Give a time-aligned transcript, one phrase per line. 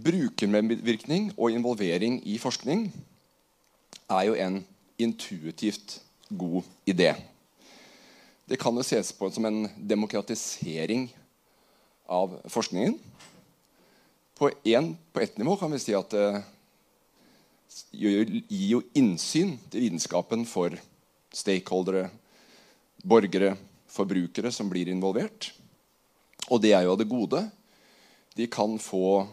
[0.00, 2.86] Brukermedvirkning og involvering i forskning
[4.10, 4.60] er jo en
[4.98, 7.14] intuitivt god idé.
[8.48, 11.08] Det kan jo ses på som en demokratisering
[12.10, 12.96] av forskningen.
[14.38, 16.42] På, en, på ett nivå kan vi si at det
[17.92, 20.74] gir jo innsyn til vitenskapen for
[21.30, 22.08] stakeholdere,
[23.06, 23.54] borgere,
[23.90, 25.52] forbrukere som blir involvert.
[26.50, 27.44] Og det er jo av det gode.
[28.34, 29.28] De kan få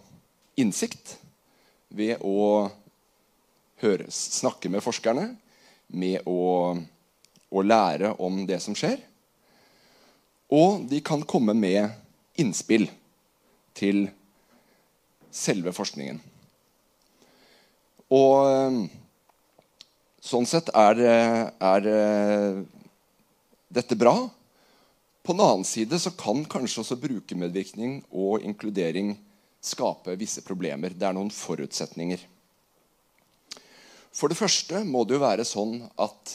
[0.58, 1.16] innsikt
[1.94, 2.68] ved å
[3.82, 5.30] høre, snakke med forskerne,
[5.88, 6.76] med å,
[7.50, 9.00] å lære om det som skjer.
[10.54, 11.92] Og de kan komme med
[12.40, 12.88] innspill
[13.78, 14.08] til
[15.34, 16.20] selve forskningen.
[18.08, 18.88] Og
[20.24, 21.02] sånn sett er,
[21.60, 21.88] er
[23.68, 24.16] dette bra.
[25.28, 29.18] På den annen side så kan kanskje også brukermedvirkning og inkludering
[29.68, 30.96] skape visse problemer.
[30.96, 32.24] Det er noen forutsetninger.
[34.18, 36.34] For det første må det jo være sånn at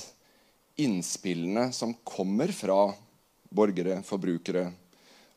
[0.83, 2.93] innspillene som kommer fra
[3.53, 4.69] borgere, forbrukere,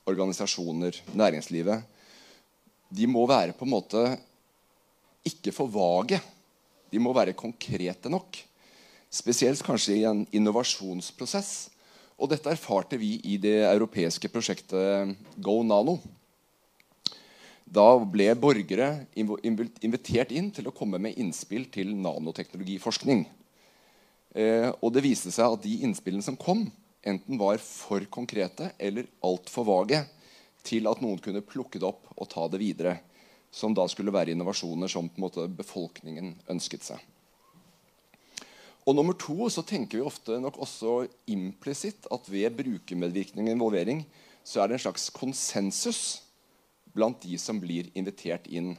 [0.06, 1.82] organisasjoner, næringslivet,
[2.96, 4.04] de må være på en måte
[5.26, 6.20] ikke for vage.
[6.92, 8.38] De må være konkrete nok.
[9.10, 11.72] Spesielt kanskje i en innovasjonsprosess.
[12.16, 15.98] Og dette erfarte vi i det europeiske prosjektet Go Nano.
[17.66, 23.26] Da ble borgere invitert inn til å komme med innspill til nanoteknologiforskning.
[24.36, 26.68] Eh, og det viste seg at de innspillene som kom,
[27.06, 30.04] enten var for konkrete eller altfor vage
[30.66, 33.00] til at noen kunne plukke det opp og ta det videre.
[33.56, 37.00] Som da skulle være innovasjoner som befolkningen ønsket seg.
[38.86, 44.04] Og nummer to så tenker vi ofte nok også implisitt at ved brukermedvirkning og involvering
[44.46, 46.25] så er det en slags konsensus
[46.96, 48.74] blant de som blir invitert inn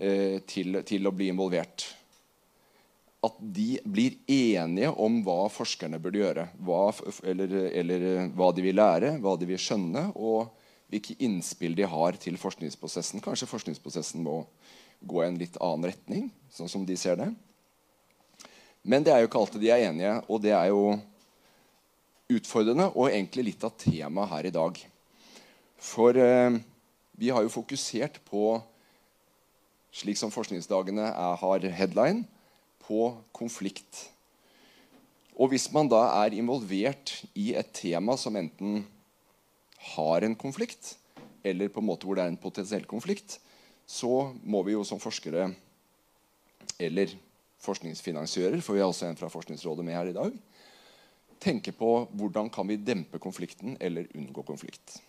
[0.00, 1.84] eh, til, til, å bli involvert.
[3.22, 6.48] At de blir enige om hva forskerne burde gjøre.
[6.64, 6.88] Hva,
[7.28, 10.50] eller, eller, hva de vil lære, hva de vil skjønne, og
[10.92, 13.22] hvilke innspill de har til forskningsprosessen.
[13.24, 14.42] Kanskje forskningsprosessen må
[15.02, 17.30] gå i en litt annen retning, sånn som de ser det.
[18.82, 20.96] Men det er jo ikke alltid de er enige, og det er jo
[22.32, 24.78] utfordrende og egentlig litt av temaet her i dag.
[25.82, 26.58] For eh,
[27.18, 28.60] vi har jo fokusert på,
[29.92, 32.24] slik som forskningsdagene er, har headline,
[32.82, 34.08] på konflikt.
[35.38, 38.82] Og hvis man da er involvert i et tema som enten
[39.94, 40.96] har en konflikt,
[41.42, 43.38] eller på en måte hvor det er en potensiell konflikt,
[43.86, 45.50] så må vi jo som forskere
[46.82, 47.12] eller
[47.62, 50.34] forskningsfinansiører, for vi har også en fra Forskningsrådet med her i dag,
[51.42, 55.00] tenke på hvordan kan vi dempe konflikten eller unngå konflikt.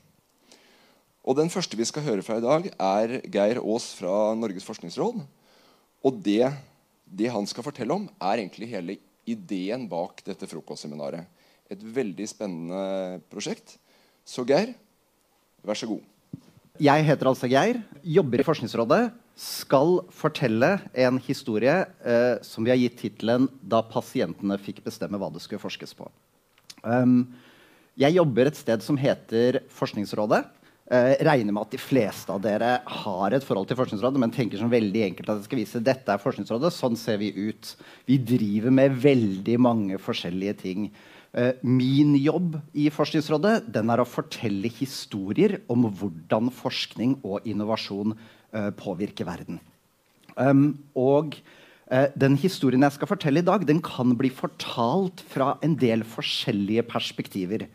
[1.23, 5.22] Og Den første vi skal høre fra i dag, er Geir Aas fra Norges forskningsråd.
[6.03, 6.51] Og det,
[7.07, 11.23] det han skal fortelle om, er egentlig hele ideen bak dette frokostseminaret.
[11.72, 13.78] Et veldig spennende prosjekt.
[14.28, 14.73] Så Geir,
[15.63, 16.03] vær så god.
[16.83, 19.03] Jeg heter altså Geir, jobber i Forskningsrådet
[19.39, 20.75] skal fortelle
[21.06, 21.73] en historie
[22.06, 26.12] eh, som vi har gitt tittelen 'Da pasientene fikk bestemme hva det skulle forskes på'.
[26.83, 27.33] Um,
[27.97, 30.44] jeg jobber et sted som heter Forskningsrådet.
[30.91, 34.59] Eh, regner med at de fleste av dere har et forhold til Forskningsrådet, men tenker
[34.59, 37.69] som veldig enkelt at jeg skal vise dette er Forskningsrådet, sånn ser vi ut.
[38.03, 40.89] Vi driver med veldig mange forskjellige ting.
[41.33, 48.13] Uh, min jobb i Forskningsrådet den er å fortelle historier om hvordan forskning og innovasjon
[48.13, 49.63] uh, påvirker verden.
[50.35, 51.39] Um, og
[51.88, 56.03] uh, den historien jeg skal fortelle i dag, den kan bli fortalt fra en del
[56.03, 57.69] forskjellige perspektiver.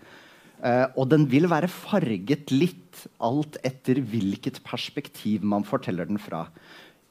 [0.58, 6.46] Uh, og den vil være farget litt alt etter hvilket perspektiv man forteller den fra.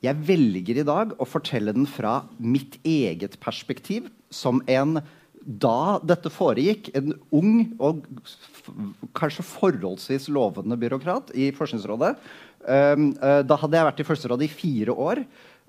[0.03, 4.99] Jeg velger i dag å fortelle den fra mitt eget perspektiv som en
[5.47, 8.01] da dette foregikk, en ung og
[9.15, 12.17] kanskje forholdsvis lovende byråkrat i Forskningsrådet
[12.67, 15.21] Um, uh, da hadde jeg vært i Forskningsrådet i fire år.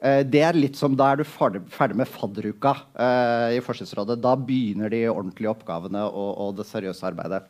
[0.02, 1.62] Uh, det er litt som Da er du ferdig,
[1.94, 4.19] med fadderuka uh, i Forskningsrådet.
[4.22, 7.44] Da begynner de ordentlige oppgavene og, og det seriøse arbeidet.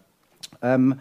[0.60, 0.92] Um,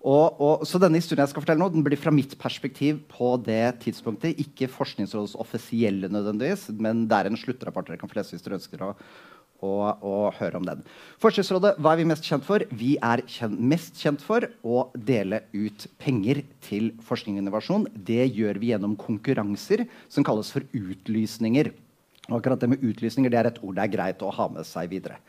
[0.00, 3.34] og, og, så denne historien jeg skal fortelle nå, den blir fra mitt perspektiv på
[3.44, 4.38] det tidspunktet.
[4.40, 8.56] Ikke Forskningsrådets offisielle, nødvendigvis, men det er en sluttrapport dere kan få lese hvis dere
[8.56, 8.94] ønsker å,
[9.60, 10.80] å, å, høre om den.
[11.20, 12.64] Forskningsrådet, hva er vi mest kjent for?
[12.72, 17.86] Vi er kjent, mest kjent for å dele ut penger til forskning og innovasjon.
[17.92, 21.74] Det gjør vi gjennom konkurranser som kalles for utlysninger.
[22.30, 24.64] Og akkurat det med utlysninger det er et ord det er greit å ha med
[24.64, 25.20] seg videre.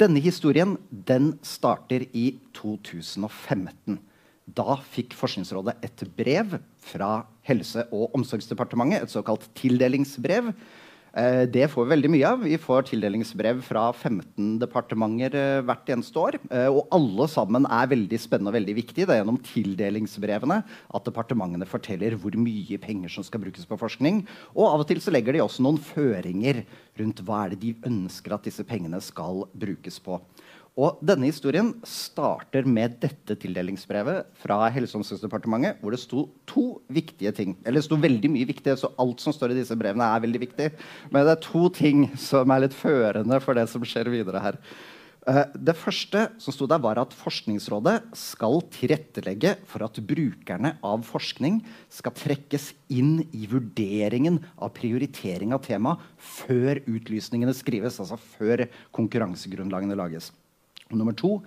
[0.00, 3.98] Denne historien den starter i 2015.
[4.48, 10.54] Da fikk Forskningsrådet et brev fra Helse- og omsorgsdepartementet, et såkalt tildelingsbrev.
[11.10, 12.44] Eh, det får vi veldig mye av.
[12.46, 16.38] Vi får tildelingsbrev fra 15 departementer eh, hvert eneste år.
[16.50, 19.08] Eh, og alle sammen er veldig spennende og veldig viktige.
[19.08, 24.22] Det er gjennom tildelingsbrevene at departementene forteller hvor mye penger som skal brukes på forskning.
[24.54, 26.62] Og av og til så legger de også noen føringer
[27.00, 30.20] rundt hva er det de ønsker at disse pengene skal brukes på.
[30.78, 36.64] Og denne historien starter med dette tildelingsbrevet fra Helse- og omsorgsdepartementet, hvor det sto to
[36.86, 37.56] viktige ting.
[37.64, 40.40] Eller det sto veldig mye viktig, så alt som står i disse brevene, er veldig
[40.46, 40.70] viktig.
[41.10, 44.60] Men det er to ting som er litt førende for det som skjer videre her.
[45.28, 51.02] Uh, det første som sto der, var at Forskningsrådet skal tilrettelegge for at brukerne av
[51.04, 51.58] forskning
[51.92, 58.64] skal trekkes inn i vurderingen av prioritering av tema før utlysningene skrives, altså før
[58.96, 60.30] konkurransegrunnlagene lages.
[60.90, 61.38] Nummer to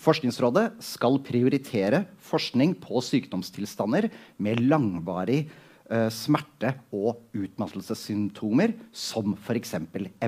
[0.00, 4.08] Forskningsrådet skal prioritere forskning på sykdomstilstander
[4.40, 9.76] med langvarig eh, smerte og utmattelsessymptomer, som f.eks.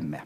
[0.05, 0.21] ME.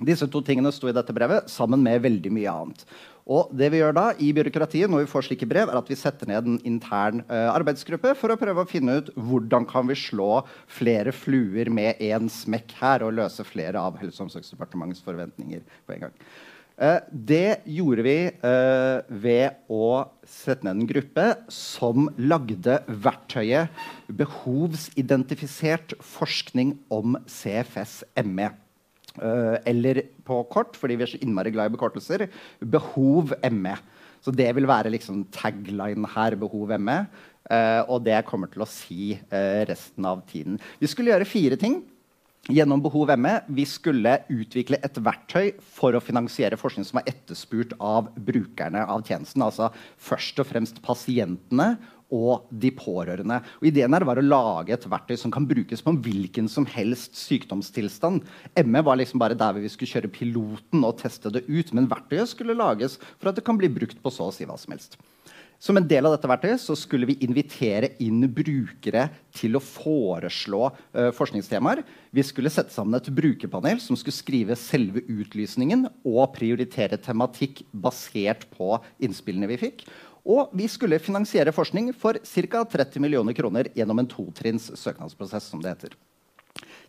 [0.00, 2.86] Disse to tingene sto i dette brevet sammen med veldig mye annet.
[3.30, 5.98] Og det vi gjør da i byråkratiet når vi får slike brev, er at vi
[6.00, 9.98] setter ned en intern uh, arbeidsgruppe for å prøve å finne ut hvordan kan vi
[10.08, 10.40] slå
[10.72, 15.98] flere fluer med én smekk her og løse flere av Helse- og omsorgsdepartementets forventninger på
[15.98, 16.16] en gang.
[16.80, 23.82] Eh, det gjorde vi eh, ved å sette ned en gruppe som lagde verktøyet
[24.16, 28.48] behovsidentifisert forskning om CFS-ME.
[29.20, 32.30] Eh, eller på kort, fordi vi er så innmari glad i bekortelser,
[32.64, 33.76] behov-ME.
[34.24, 37.02] Så det vil være liksom tagline her, behov-ME.
[37.90, 39.16] og det kommer til å si
[39.66, 40.58] resten av tiden.
[40.78, 41.80] Vi skulle gjøre fire ting
[42.48, 47.74] gjennom Behov ME vi skulle utvikle et verktøy for å finansiere forskning som var etterspurt
[47.76, 49.44] av brukerne av tjenesten.
[49.44, 49.70] Altså
[50.00, 51.74] først og fremst pasientene
[52.10, 53.38] og de pårørende.
[53.60, 56.66] Og ideen her var å lage et verktøy som kan brukes på en hvilken som
[56.66, 58.24] helst sykdomstilstand.
[58.66, 61.70] ME var liksom bare der vi skulle kjøre piloten og teste det ut.
[61.76, 64.58] Men verktøyet skulle lages for at det kan bli brukt på så å si hva
[64.58, 64.98] som helst.
[65.60, 69.02] Som en del av dette verktøyet så skulle vi invitere inn brukere
[69.36, 71.82] til å foreslå uh, forskningstemaer.
[72.16, 78.48] Vi skulle sette sammen et brukerpanel som skulle skrive selve utlysningen og prioritere tematikk basert
[78.56, 79.84] på innspillene vi fikk.
[80.24, 82.64] Og vi skulle finansiere forskning for ca.
[82.64, 85.52] 30 millioner kroner gjennom en totrinns søknadsprosess.
[85.52, 85.96] som det heter.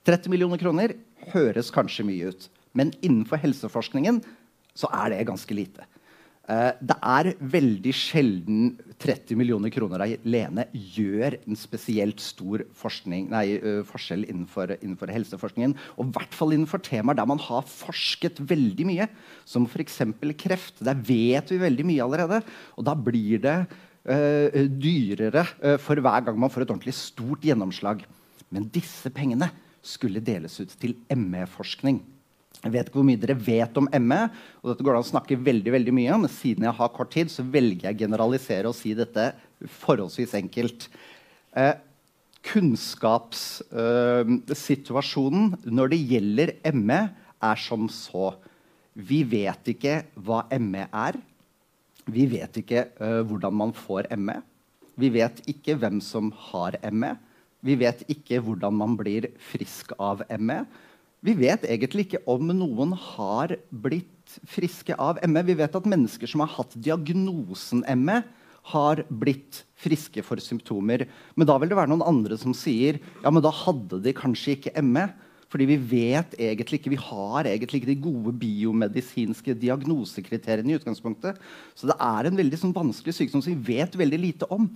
[0.07, 0.95] 30 millioner kroner
[1.35, 4.23] høres kanskje mye ut, men innenfor helseforskningen
[4.73, 5.83] så er det ganske lite.
[6.49, 12.63] Uh, det er veldig sjelden 30 millioner kroner alene gjør en spesielt stor
[13.29, 15.75] nei, uh, forskjell innenfor, innenfor, helseforskningen.
[16.01, 19.07] Og i hvert fall innenfor temaer der man har forsket veldig mye,
[19.45, 20.01] som f.eks.
[20.41, 20.81] kreft.
[20.81, 22.41] Der vet vi veldig mye allerede.
[22.75, 23.57] Og da blir det
[24.09, 25.45] uh, dyrere
[25.79, 28.01] for hver gang man får et ordentlig stort gjennomslag.
[28.51, 29.53] Men disse pengene
[29.85, 32.01] skulle deles ut til ME-forskning.
[32.61, 34.21] Jeg vet ikke hvor mye dere vet om ME.
[34.61, 36.89] og dette går det an å snakke veldig, veldig mye om, men Siden jeg har
[36.93, 39.23] kort tid, så velger jeg å generalisere og si dette
[39.81, 40.79] forholdsvis enkelt.
[41.57, 41.75] Eh,
[42.51, 46.47] kunnskapssituasjonen eh, når det gjelder
[46.77, 47.01] ME,
[47.41, 48.37] er som så.
[48.93, 51.17] Vi vet ikke hva ME er.
[52.11, 54.41] Vi vet ikke eh, hvordan man får ME.
[55.01, 57.15] Vi vet ikke hvem som har ME.
[57.65, 60.63] Vi vet ikke hvordan man blir frisk av ME.
[61.21, 65.43] Vi vet egentlig ikke om noen har blitt friske av ME.
[65.45, 68.21] Vi vet at mennesker som har hatt diagnosen ME,
[68.69, 71.07] har blitt friske for symptomer.
[71.33, 74.53] Men da vil det være noen andre som sier ja, men da hadde de kanskje
[74.53, 75.07] ikke ME.
[75.51, 80.71] Fordi vi vet egentlig ikke, vi har egentlig ikke de gode biomedisinske diagnosekriteriene.
[80.71, 81.41] i utgangspunktet.
[81.75, 84.69] Så det er en veldig sånn, vanskelig sykdom som vi vet veldig lite om.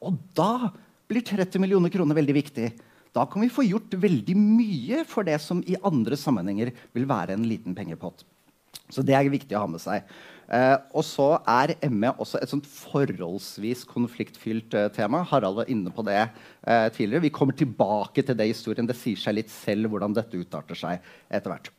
[0.00, 0.72] Og da
[1.10, 2.70] blir 30 millioner kroner veldig viktig.
[3.12, 7.36] Da kan vi få gjort veldig mye for det som i andre sammenhenger vil være
[7.36, 8.24] en liten pengepott.
[8.92, 10.04] Så det er viktig å ha med seg.
[10.52, 15.22] Eh, og så er ME også et sånt forholdsvis konfliktfylt eh, tema.
[15.28, 17.24] Harald var inne på det eh, tidligere.
[17.24, 18.88] Vi kommer tilbake til det i historien.
[18.88, 21.72] Det sier seg litt selv hvordan dette utarter seg etter hvert.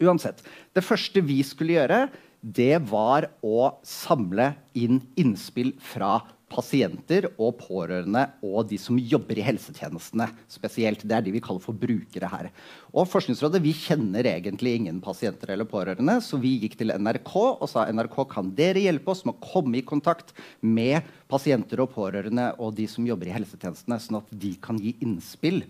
[0.00, 0.40] Uansett,
[0.72, 2.06] Det første vi skulle gjøre,
[2.44, 6.18] det var å samle inn innspill fra
[6.54, 11.02] pasienter og pårørende og de som jobber i helsetjenestene spesielt.
[11.02, 12.50] Det er de vi kaller for brukere her.
[12.94, 17.66] Og Forskningsrådet vi kjenner egentlig ingen pasienter eller pårørende, så vi gikk til NRK og
[17.70, 22.52] sa NRK kan dere hjelpe oss med å komme i kontakt med pasienter og pårørende
[22.62, 25.64] og de som jobber i helsetjenestene, sånn at de kan gi innspill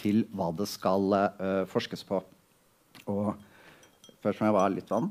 [0.00, 2.22] til hva det skal uh, forskes på.
[3.10, 3.34] Og
[4.22, 5.10] først må jeg bare ha litt vann.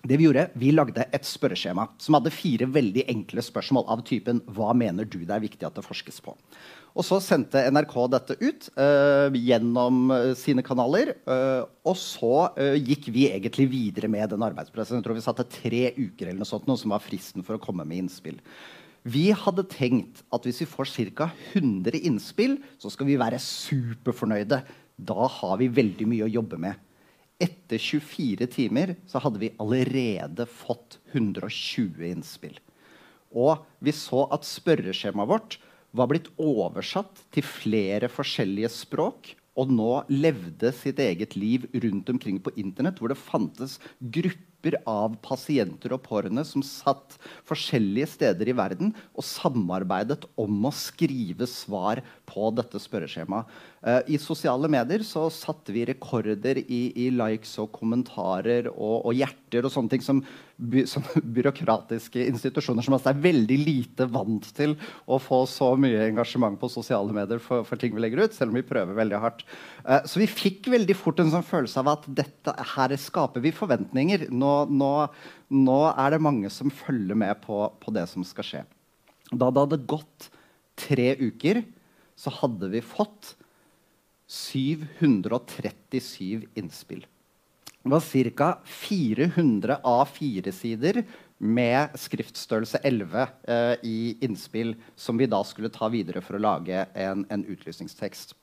[0.00, 4.40] Det Vi gjorde, vi lagde et spørreskjema som hadde fire veldig enkle spørsmål av typen
[4.48, 6.32] Hva mener du det er viktig at det forskes på?
[6.90, 11.12] Og så sendte NRK dette ut uh, gjennom uh, sine kanaler.
[11.28, 12.48] Uh, og så
[12.80, 14.98] gikk vi egentlig videre med den arbeidsprosessen.
[14.98, 17.62] Jeg tror vi satte tre uker eller noe sånt, noe som var fristen for å
[17.62, 18.40] komme med innspill.
[19.06, 21.30] Vi hadde tenkt at hvis vi får ca.
[21.54, 24.64] 100 innspill, så skal vi være superfornøyde.
[24.96, 26.80] Da har vi veldig mye å jobbe med.
[27.40, 32.58] Etter 24 timer så hadde vi allerede fått 120 innspill.
[33.30, 35.58] Og vi så at spørreskjemaet vårt
[35.96, 42.38] var blitt oversatt til flere forskjellige språk og nå levde sitt eget liv rundt omkring
[42.42, 47.16] på internett, hvor det fantes grupper av pasienter og pårørende som satt
[47.48, 53.48] forskjellige steder i verden og samarbeidet om å skrive svar på dette spørreskjemaet.
[53.80, 59.14] Uh, I sosiale medier så satte vi rekorder i, i likes og kommentarer og, og,
[59.16, 60.20] hjerter og sånne ting som,
[60.60, 64.76] by, som byråkratiske institusjoner som altså er veldig lite vant til
[65.08, 68.52] å få så mye engasjement på sosiale medier for, for ting vi legger ut, selv
[68.52, 69.46] om vi prøver veldig hardt.
[69.86, 73.56] Uh, så vi fikk veldig fort en sånn følelse av at dette, her skaper vi
[73.56, 74.28] forventninger.
[74.28, 74.92] Nå, nå,
[75.56, 78.64] nå er det mange som følger med på, på det som skal skje.
[79.32, 80.32] Da det hadde gått
[80.80, 81.64] tre uker,
[82.20, 83.38] så hadde vi fått
[84.30, 87.06] 737 innspill.
[87.82, 88.00] Det var
[88.36, 88.58] ca.
[88.64, 91.02] 400 A4-sider
[91.38, 96.86] med skriftstørrelse 11 eh, i innspill som vi da skulle ta videre for å lage
[96.94, 98.34] en, en utlysningstekst.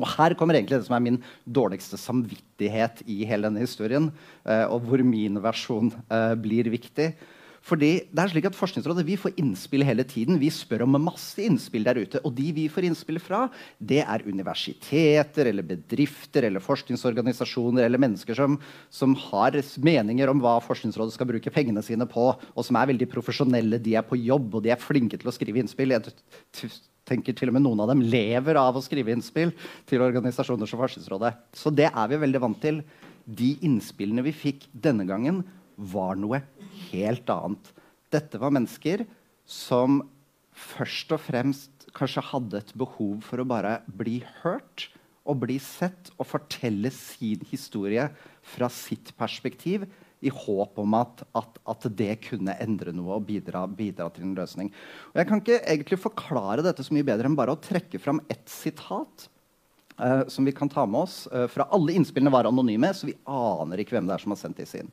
[0.00, 4.08] Og Her kommer egentlig det som er min dårligste samvittighet i hele denne historien,
[4.48, 7.12] eh, og hvor min versjon eh, blir viktig.
[7.60, 10.38] Fordi det er slik at Forskningsrådet vi får innspill hele tiden.
[10.40, 12.22] Vi spør om masse innspill der ute.
[12.24, 13.42] Og de vi får innspill fra,
[13.76, 18.56] det er universiteter eller bedrifter eller forskningsorganisasjoner eller mennesker som,
[18.88, 23.08] som har meninger om hva Forskningsrådet skal bruke pengene sine på, og som er veldig
[23.12, 23.80] profesjonelle.
[23.82, 25.92] De er på jobb, og de er flinke til å skrive innspill.
[25.92, 26.72] Jeg
[27.08, 29.52] tenker til og med Noen av dem lever av å skrive innspill
[29.90, 31.34] til organisasjoner som Forskningsrådet.
[31.52, 32.80] Så det er vi veldig vant til.
[33.24, 35.44] De innspillene vi fikk denne gangen,
[35.80, 36.42] var noe
[36.90, 37.72] helt annet.
[38.10, 39.04] Dette var mennesker
[39.46, 40.00] som
[40.50, 44.88] først og fremst kanskje hadde et behov for å bare bli hørt
[45.28, 48.08] og bli sett og fortelle sin historie
[48.54, 49.86] fra sitt perspektiv
[50.20, 54.36] i håp om at, at, at det kunne endre noe og bidra, bidra, til en
[54.36, 54.72] løsning.
[55.12, 58.20] Og jeg kan ikke egentlig forklare dette så mye bedre enn bare å trekke fram
[58.32, 59.28] ett sitat.
[60.00, 61.26] Uh, som vi kan ta med oss.
[61.28, 64.38] Uh, fra Alle innspillene var anonyme, så vi aner ikke hvem det er som har
[64.40, 64.88] sendt disse inn.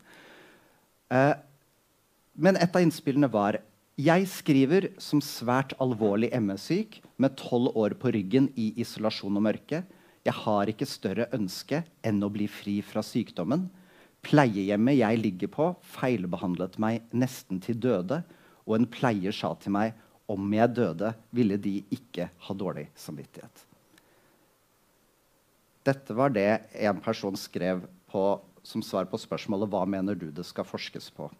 [1.07, 1.31] Uh,
[2.37, 3.59] men et av innspillene var
[3.97, 9.79] jeg skriver som svært alvorlig ME-syk med tolv år på ryggen i isolasjon og mørke.
[10.21, 13.65] Jeg har ikke større ønske enn å bli fri fra sykdommen.
[14.21, 18.21] Pleiehjemmet jeg ligger på, feilbehandlet meg nesten til døde,
[18.69, 19.97] og en pleier sa til meg
[20.29, 23.65] om jeg døde, ville de ikke ha dårlig samvittighet.
[25.87, 26.49] Dette var det
[26.85, 28.23] en person skrev på,
[28.61, 31.31] som svar på spørsmålet hva mener du det skal forskes på.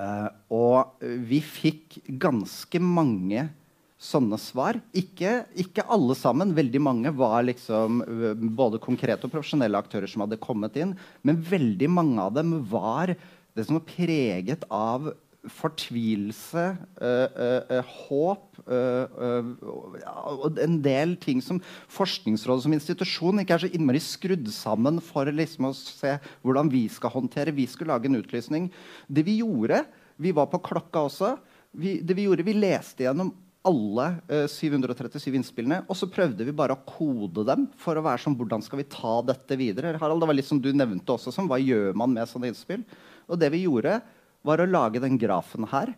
[0.00, 3.48] Uh, og vi fikk ganske mange
[4.00, 4.78] sånne svar.
[4.96, 6.54] Ikke, ikke, alle sammen.
[6.56, 10.94] Veldig mange var liksom uh, både konkrete og profesjonelle aktører som hadde kommet inn.
[11.26, 15.10] Men veldig mange av dem var det som var preget av
[15.48, 16.64] fortvilelse,
[17.00, 24.02] øh, øh, håp og en del ting som Forskningsrådet som institusjon ikke er så innmari
[24.04, 27.56] skrudd sammen for liksom å se hvordan vi skal håndtere.
[27.56, 28.68] Vi skulle lage en utlysning.
[29.08, 29.84] Det vi gjorde
[30.20, 31.38] Vi var på klokka også.
[31.72, 33.30] Vi, det vi gjorde, vi leste gjennom
[33.64, 35.82] alle eh, 737 innspillene.
[35.88, 38.88] Og så prøvde vi bare å kode dem for å være sånn Hvordan skal vi
[38.92, 39.94] ta dette videre?
[40.00, 42.84] Harald, det var litt som du nevnte også, sånn, Hva gjør man med sånne innspill?
[43.30, 44.00] Og det vi gjorde,
[44.46, 45.92] var å lage den grafen her.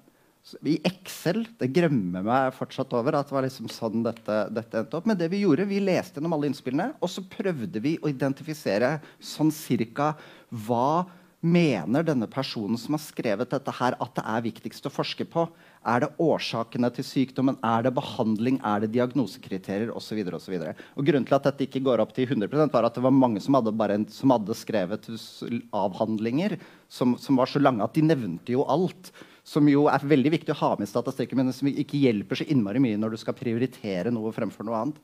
[0.66, 4.98] I Excel Det gremmer meg fortsatt over at det var liksom sånn dette, dette, endte
[4.98, 5.06] opp.
[5.06, 8.96] Men det vi gjorde, vi leste gjennom alle innspillene, og så prøvde vi å identifisere
[9.22, 10.12] sånn cirka
[10.66, 11.04] hva
[11.42, 15.48] mener denne personen som har skrevet dette her, at det er viktigst å forske på.
[15.82, 17.56] Er det årsakene til sykdommen?
[17.66, 18.60] Er det behandling?
[18.62, 19.90] Er det diagnosekriterier?
[19.90, 22.70] Og, så videre, og, så og Grunnen til at dette ikke går opp til 100%
[22.70, 25.10] var at det var mange som hadde, en, som hadde skrevet
[25.74, 26.56] avhandlinger
[26.86, 29.10] som, som, var så lange at de nevnte jo alt.
[29.42, 32.46] Som jo er veldig viktig å ha med i statistikken, men som ikke hjelper så
[32.46, 35.02] innmari mye når du skal prioritere noe fremfor noe annet.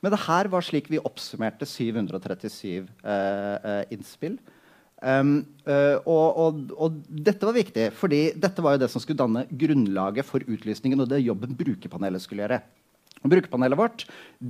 [0.00, 4.38] Men det her var slik vi oppsummerte 737 eh, eh, innspill.
[5.04, 5.34] Um,
[5.68, 9.44] uh, og, og, og, dette var viktig, fordi dette var jo det som skulle danne
[9.50, 12.62] grunnlaget for utlysningen og det jobben brukerpanelet skulle gjøre.
[13.24, 14.02] Brukerpanelet vårt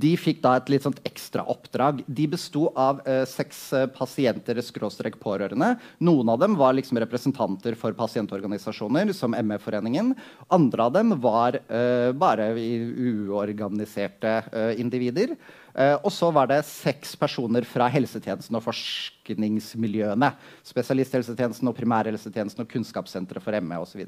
[0.03, 2.01] de fikk da et litt sånt ekstra oppdrag.
[2.07, 5.73] De besto av uh, seks eh, pasienter skråstrek pårørende.
[6.03, 10.11] Noen av dem var liksom representanter for pasientorganisasjoner, som ME-foreningen.
[10.55, 14.41] Andre av dem var uh, bare uorganiserte
[14.79, 15.35] individer.
[15.75, 20.31] Eh, og så var det seks personer fra helsetjenesten og forskningsmiljøene.
[20.71, 24.05] Spesialisthelsetjenesten og primærhelsetjenesten og Kunnskapssenteret for ME osv.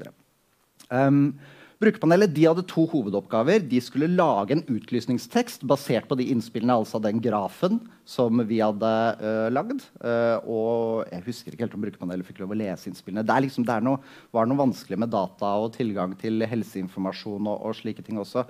[0.88, 1.34] Um,
[1.78, 3.60] Brukerpanelet hadde to hovedoppgaver.
[3.70, 8.90] De skulle lage en utlysningstekst basert på de innspillene, altså den grafen som vi hadde
[9.20, 9.84] uh, lagd.
[10.02, 13.22] Uh, og jeg husker ikke helt om brukerpanelet fikk lov å lese innspillene.
[13.28, 14.02] Det, liksom, det noe,
[14.34, 18.48] var noe vanskelig med data og tilgang til helseinformasjon og, og slike ting også.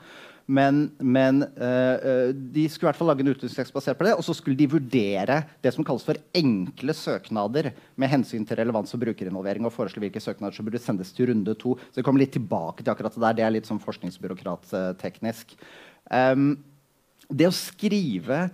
[0.49, 4.15] Men, men uh, de skulle i hvert fall lage en utlysningstekst basert på det.
[4.17, 8.95] Og så skulle de vurdere det som kalles for enkle søknader med hensyn til relevans
[8.97, 9.69] og brukerinvolvering.
[9.69, 11.77] og foreslå hvilke søknader som burde sendes til runde to.
[11.93, 13.37] Så jeg kommer litt tilbake til akkurat det der.
[13.37, 15.53] Det er litt sånn forskningsbyråkratteknisk.
[16.09, 16.55] Um,
[17.29, 18.47] det å skrive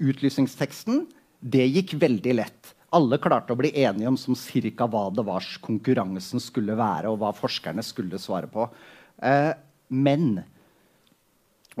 [0.00, 1.04] utlysningsteksten
[1.42, 2.72] det gikk veldig lett.
[2.92, 7.20] Alle klarte å bli enige om som cirka hva det var konkurransen skulle være, og
[7.22, 8.66] hva forskerne skulle svare på.
[9.24, 9.52] Eh,
[9.88, 10.42] men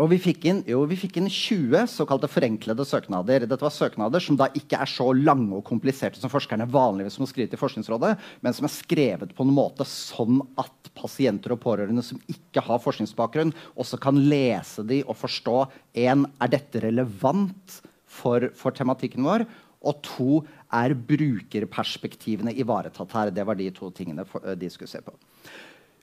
[0.00, 3.44] og vi fikk, inn, jo, vi fikk inn 20 såkalte forenklede søknader.
[3.44, 7.28] Dette var søknader som da ikke er så lange og kompliserte som forskerne vanligvis må
[7.28, 12.04] skrive til Forskningsrådet, men som er skrevet på en måte sånn at pasienter og pårørende
[12.06, 15.58] som ikke har forskningsbakgrunn, også kan lese de og forstå
[16.06, 19.44] en, er dette relevant for, for tematikken vår.
[19.82, 20.40] Og to,
[20.72, 23.32] er brukerperspektivene ivaretatt her?
[23.34, 25.12] Det var de to tingene for, de skulle se på.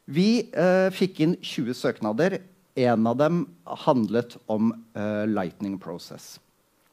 [0.10, 2.39] Vi eh, fikk inn 20 søknader.
[2.77, 3.41] En av dem
[3.85, 6.38] handlet om uh, lightning process.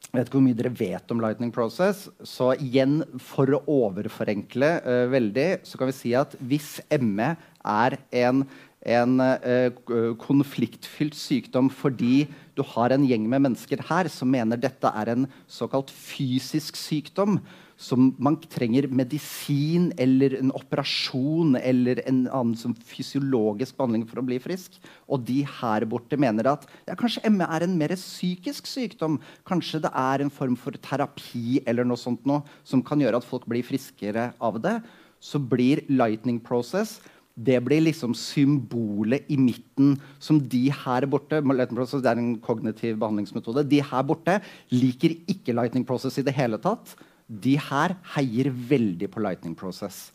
[0.06, 2.06] Jeg vet ikke hvor mye dere vet om lightning process.
[2.25, 7.35] Så igjen, for å overforenkle uh, veldig, så kan vi si at hvis ME
[7.66, 8.47] er en,
[8.87, 12.25] en uh, konfliktfylt sykdom fordi
[12.56, 17.40] du har en gjeng med mennesker her som mener dette er en såkalt fysisk sykdom,
[17.76, 24.38] som man trenger medisin eller en operasjon eller en annen fysiologisk behandling for å bli
[24.42, 24.78] frisk.
[25.09, 29.18] Og de her borte mener at ja, kanskje ME er en mer psykisk sykdom.
[29.49, 33.28] Kanskje det er en form for terapi eller noe sånt noe, som kan gjøre at
[33.28, 34.78] folk blir friskere av det.
[35.21, 36.99] Så blir lightning process
[37.36, 43.69] det blir liksom symbolet i midten som de her borte Det er en kognitiv behandlingsmetode.
[43.69, 44.41] De her borte
[44.73, 50.10] liker ikke lightning process i det hele tatt de her heier veldig på Lightning Process.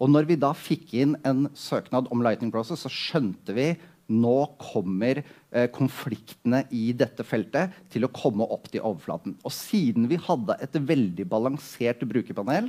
[0.00, 3.68] Og når vi da fikk inn en søknad om Lightning Process, så skjønte vi
[4.12, 9.36] nå kommer eh, konfliktene i dette feltet til å komme opp til overflaten.
[9.44, 12.68] Og siden vi hadde et veldig balansert brukerpanel,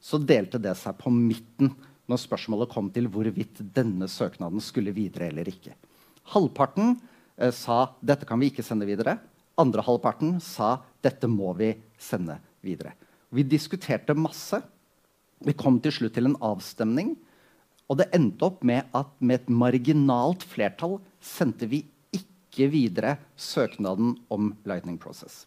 [0.00, 1.72] så delte det seg på midten
[2.06, 5.72] når spørsmålet kom til hvorvidt denne søknaden skulle videre eller ikke.
[6.34, 6.98] Halvparten
[7.38, 9.16] eh, sa dette kan vi ikke sende videre.
[9.56, 12.92] Andre halvparten sa dette må vi sende videre.
[13.36, 14.62] Vi diskuterte masse.
[15.44, 17.14] Vi kom til slutt til en avstemning.
[17.86, 21.84] Og det endte opp med at med et marginalt flertall sendte vi
[22.16, 25.44] ikke videre søknaden om Lightning Process.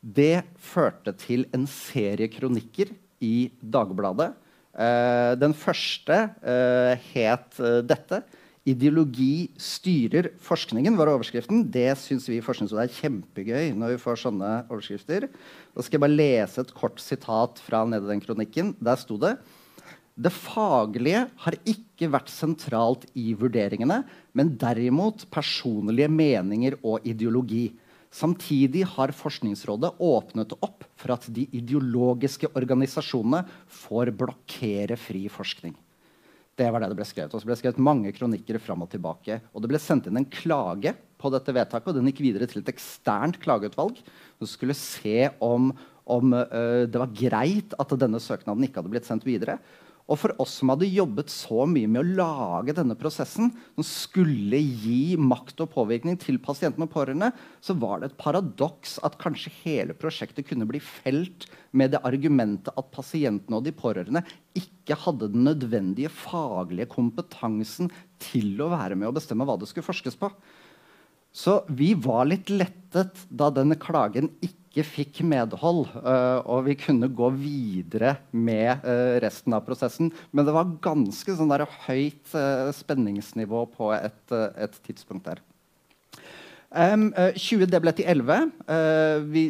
[0.00, 2.92] Det førte til en serie kronikker
[3.24, 4.34] i Dagbladet.
[4.76, 8.20] Eh, den første eh, het eh, dette.
[8.66, 11.70] 'Ideologi styrer forskningen' var overskriften.
[11.70, 15.28] Det syns vi i Forskningsrådet er kjempegøy når vi får sånne overskrifter.
[15.70, 18.74] Da skal jeg bare lese et kort sitat fra nede den kronikken.
[18.82, 19.36] Der sto det
[20.16, 23.98] det faglige har ikke vært sentralt i vurderingene,
[24.32, 27.74] men derimot personlige meninger og ideologi.
[28.08, 35.76] Samtidig har Forskningsrådet åpnet opp for at de ideologiske organisasjonene får blokkere fri forskning.
[36.56, 37.34] Det var det det ble skrevet.
[37.34, 39.40] Og så ble det skrevet mange kronikker fram og tilbake.
[39.52, 42.62] Og det ble sendt inn en klage på dette vedtaket, og den gikk videre til
[42.62, 43.98] et eksternt klageutvalg
[44.38, 45.70] som skulle se om,
[46.08, 49.58] om uh, det var greit at denne søknaden ikke hadde blitt sendt videre.
[50.06, 54.60] Og for oss som hadde jobbet så mye med å lage denne prosessen, som skulle
[54.60, 59.50] gi makt og påvirkning til pasientene og pårørende, så var det et paradoks at kanskje
[59.64, 64.22] hele prosjektet kunne bli felt med det argumentet at pasientene og de pårørende
[64.56, 67.90] ikke hadde den nødvendige faglige kompetansen
[68.22, 70.30] til å være med å bestemme hva det skulle forskes på.
[71.36, 76.76] Så vi var litt lettet da denne klagen ikke ikke fikk medhold, uh, og vi
[76.76, 80.10] kunne gå videre med uh, resten av prosessen.
[80.36, 81.52] Men det var ganske sånn
[81.88, 85.40] høyt uh, spenningsnivå på et, et tidspunkt der.
[86.76, 88.50] Um, 20 det ble til 11.
[89.32, 89.44] Vi,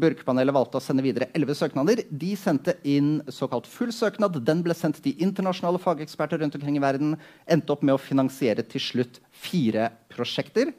[0.00, 2.00] Børkepanelet valgte å sende videre 11 søknader.
[2.08, 4.38] De sendte inn såkalt full søknad.
[4.46, 7.18] Den ble sendt til internasjonale fageksperter rundt omkring i verden.
[7.50, 10.72] Endte opp med å finansiere til slutt fire prosjekter.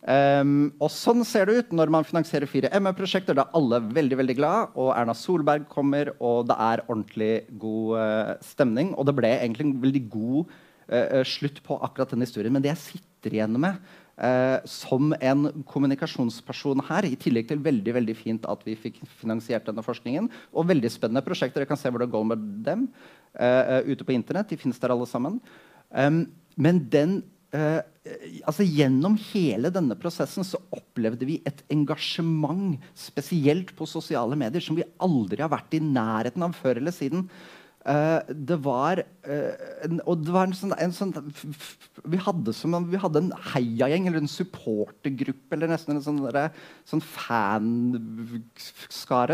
[0.00, 3.36] Um, og sånn ser det ut når man finansierer fire ME-prosjekter.
[3.36, 7.96] Da er alle veldig veldig glad, og Erna Solberg kommer, og det er ordentlig god
[8.00, 8.94] uh, stemning.
[8.96, 10.54] Og det ble egentlig en veldig god
[10.88, 12.54] uh, slutt på akkurat den historien.
[12.56, 13.76] Men det jeg sitter igjen med
[14.16, 19.68] uh, som en kommunikasjonsperson her, i tillegg til veldig veldig fint at vi fikk finansiert
[19.68, 22.88] denne forskningen, og veldig spennende prosjekter, jeg kan se hvor det går med dem
[23.30, 25.36] ute på internett, de finnes der alle sammen.
[25.94, 26.24] Um,
[26.58, 27.82] men den Uh,
[28.46, 34.78] altså Gjennom hele denne prosessen så opplevde vi et engasjement, spesielt på sosiale medier, som
[34.78, 37.26] vi aldri har vært i nærheten av før eller siden.
[37.80, 39.52] Uh, det var uh,
[39.86, 44.04] en, Og det var en sånn, en sånn vi, hadde som, vi hadde en heiagjeng
[44.04, 46.20] eller en supportergruppe eller nesten en sånn,
[46.84, 48.18] sånn fanskare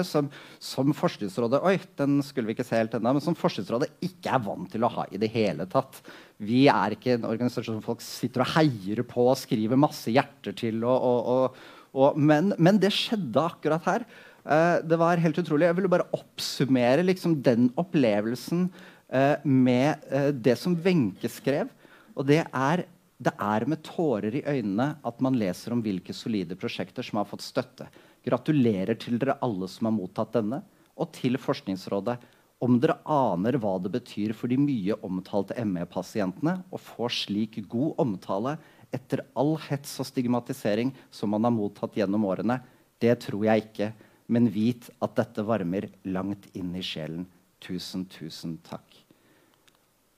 [0.06, 0.30] som,
[0.62, 3.16] som Forskningsrådet Oi, den skulle vi ikke se helt ennå.
[3.18, 5.98] Men som Forskningsrådet ikke er vant til å ha i det hele tatt.
[6.38, 10.54] Vi er ikke en organisasjon som folk sitter og heier på og skriver masse hjerter
[10.54, 10.86] til.
[10.86, 11.58] Og, og,
[11.98, 14.06] og, men, men, det skjedde akkurat her.
[14.46, 15.66] Uh, det var helt utrolig.
[15.66, 21.72] Jeg ville bare oppsummere liksom, den opplevelsen uh, med uh, det som Wenche skrev.
[22.14, 22.84] Og det er,
[23.18, 27.28] det er med tårer i øynene at man leser om hvilke solide prosjekter som har
[27.28, 27.88] fått støtte.
[28.26, 30.62] Gratulerer til dere alle som har mottatt denne,
[30.96, 32.16] og til Forskningsrådet.
[32.62, 37.98] Om dere aner hva det betyr for de mye omtalte ME-pasientene å få slik god
[38.00, 38.54] omtale
[38.94, 42.62] etter all hets og stigmatisering som man har mottatt gjennom årene,
[43.02, 43.90] det tror jeg ikke
[44.26, 47.26] men vit at dette varmer langt inn i sjelen.
[47.62, 48.84] Tusen, tusen takk.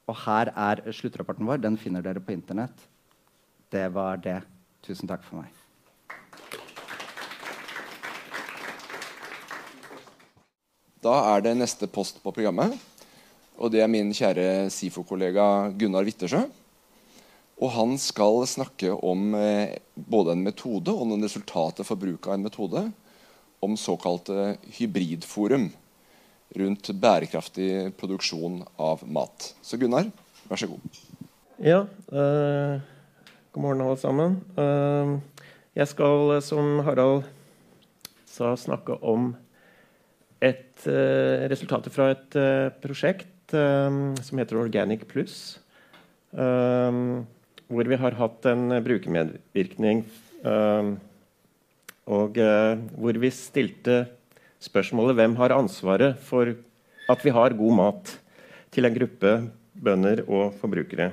[0.08, 1.60] Og her er sluttrapporten vår.
[1.60, 2.86] Den finner dere på Internett.
[3.68, 4.40] Det var det.
[4.84, 5.52] Tusen takk for meg.
[11.04, 12.72] Da er det neste post på programmet.
[13.58, 16.40] Og det er min kjære SIFO-kollega Gunnar Wittersjø.
[17.58, 22.36] Og han skal snakke om eh, både en metode og noen resultater for bruk av
[22.36, 22.84] en metode
[23.64, 25.70] om såkalte hybridforum
[26.56, 29.52] rundt bærekraftig produksjon av mat.
[29.62, 30.08] Så Gunnar,
[30.48, 31.00] vær så god.
[31.58, 32.78] Ja, eh,
[33.52, 34.38] god morgen, alle sammen.
[34.56, 35.42] Eh,
[35.78, 37.26] jeg skal, som Harald
[38.26, 39.34] sa, snakke om
[40.40, 45.58] et eh, resultater fra et eh, prosjekt eh, som heter Organic Plus.
[46.32, 47.02] Eh,
[47.68, 50.06] hvor vi har hatt en brukermedvirkning
[52.08, 54.06] og uh, hvor vi stilte
[54.64, 56.54] spørsmålet hvem har ansvaret for
[57.08, 58.14] at vi har god mat
[58.74, 59.34] til en gruppe
[59.78, 61.12] bønder og forbrukere.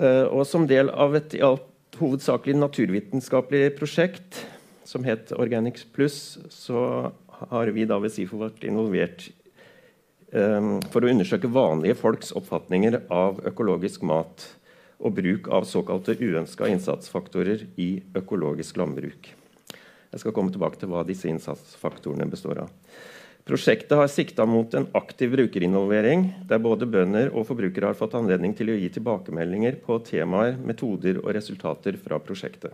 [0.00, 1.70] Uh, og som del av et i alt
[2.00, 4.42] hovedsakelig naturvitenskapelig prosjekt
[4.84, 7.12] som het Organics Plus, så
[7.50, 9.28] har vi da ved SIFO vært involvert
[10.34, 14.48] um, for å undersøke vanlige folks oppfatninger av økologisk mat
[14.98, 19.32] og bruk av såkalte uønska innsatsfaktorer i økologisk landbruk.
[20.14, 22.72] Jeg skal komme tilbake til hva disse innsatsfaktorene består av.
[23.44, 28.54] Prosjektet har sikta mot en aktiv brukerinvolvering, der både bønder og forbrukere har fått anledning
[28.56, 32.72] til å gi tilbakemeldinger på temaer, metoder og resultater fra prosjektet.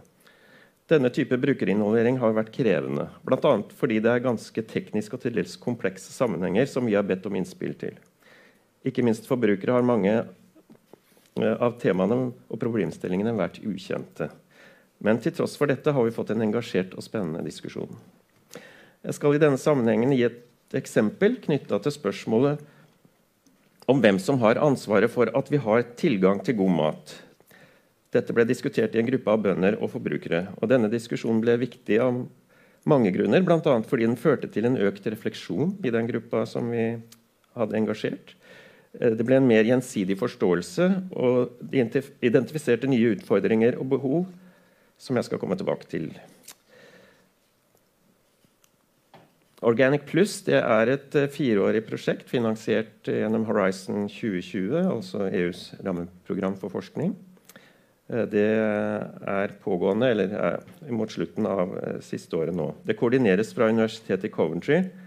[0.91, 3.53] Denne type brukerinvolvering har vært krevende, bl.a.
[3.79, 7.39] fordi det er ganske tekniske og til dels komplekse sammenhenger som vi har bedt om
[7.39, 7.99] innspill til.
[8.87, 10.15] Ikke minst forbrukere har mange
[11.47, 14.31] av temaene og problemstillingene vært ukjente.
[15.01, 17.93] Men til tross for dette har vi fått en engasjert og spennende diskusjon.
[19.01, 22.61] Jeg skal i denne sammenhengen gi et eksempel knytta til spørsmålet
[23.91, 27.15] om hvem som har ansvaret for at vi har tilgang til god mat.
[28.13, 30.49] Dette ble diskutert i en gruppe av bønder og forbrukere.
[30.59, 32.21] og Denne diskusjonen ble viktig av
[32.89, 33.75] mange grunner, bl.a.
[33.87, 36.85] fordi den førte til en økt refleksjon i den gruppa som vi
[37.57, 38.35] hadde engasjert.
[38.99, 41.85] Eh, det ble en mer gjensidig forståelse, og de
[42.27, 44.21] identifiserte nye utfordringer og behov
[45.01, 46.11] som jeg skal komme tilbake til.
[49.61, 56.73] Organic Plus er et eh, fireårig prosjekt finansiert gjennom Horizon 2020, altså EUs rammeprogram for
[56.73, 57.13] forskning.
[58.09, 62.73] Eh, det er pågående, eller er mot slutten av siste året nå.
[62.89, 65.07] Det koordineres fra Universitetet i Coventry Eh,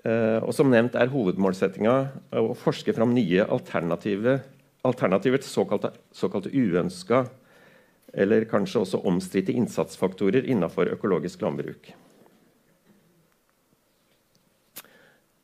[0.00, 1.94] og som nevnt er hovedmålsettinga
[2.40, 4.38] å forske fram nye alternativer,
[4.88, 7.26] alternativer til såkalte, såkalte uønska
[8.16, 11.92] eller kanskje også omstridte innsatsfaktorer innenfor økologisk landbruk.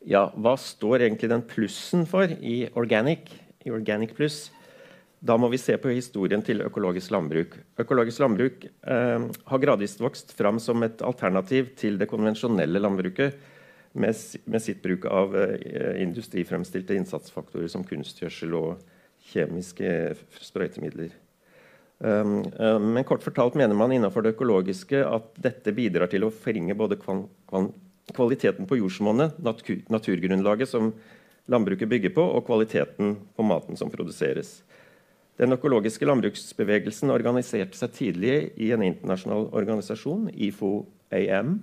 [0.07, 3.33] Ja, hva står egentlig den plussen for i Organic?
[3.67, 4.47] I Organic Plus?
[5.19, 7.57] Da må vi se på historien til økologisk landbruk.
[7.83, 13.35] Økologisk landbruk eh, har gradvis vokst fram som et alternativ til det konvensjonelle landbruket
[13.97, 18.83] med, med sitt bruk av eh, industrifremstilte innsatsfaktorer som kunstgjødsel og
[19.33, 19.89] kjemiske
[20.45, 21.15] sprøytemidler.
[21.99, 26.33] Um, um, men kort fortalt mener man innenfor det økologiske at dette bidrar til å
[26.33, 30.93] forringe både kvaliteten på jordsmonnet, natur naturgrunnlaget som
[31.49, 34.61] landbruket bygger på, og kvaliteten på maten som produseres.
[35.41, 41.59] Den økologiske landbruksbevegelsen organiserte seg tidlig i en internasjonal organisasjon, IFO-AM,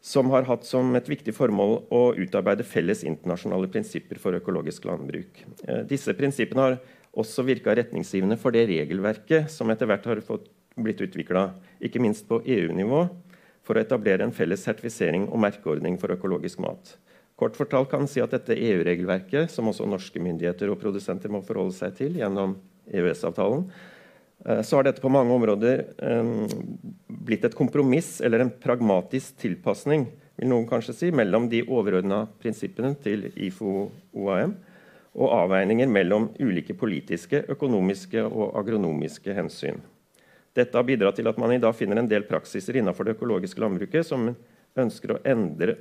[0.00, 5.42] som har hatt som et viktig formål å utarbeide felles internasjonale prinsipper for økologisk landbruk.
[5.66, 6.78] Eh, disse prinsippene har
[7.18, 10.46] også virka retningsgivende for det regelverket som etter hvert har fått,
[10.78, 11.48] blitt utvikla,
[11.82, 13.00] ikke minst på EU-nivå,
[13.66, 16.94] for å etablere en felles sertifisering og merkeordning for økologisk mat.
[17.38, 21.74] Kort fortalt kan si at dette EU-regelverket, som også norske myndigheter og produsenter må forholde
[21.74, 22.56] seg til gjennom
[22.94, 23.66] EØS-avtalen,
[24.38, 26.46] så har dette på mange områder um,
[27.26, 30.06] blitt et kompromiss eller en pragmatisk tilpasning
[30.38, 34.54] vil noen kanskje si, mellom de overordna prinsippene til IFO-OAM
[35.18, 39.80] og avveininger mellom ulike politiske, økonomiske og agronomiske hensyn.
[40.54, 43.62] Dette har bidratt til at man i dag finner en del praksiser innenfor det økologiske
[43.62, 44.30] landbruket som
[44.78, 45.74] ønsker å endre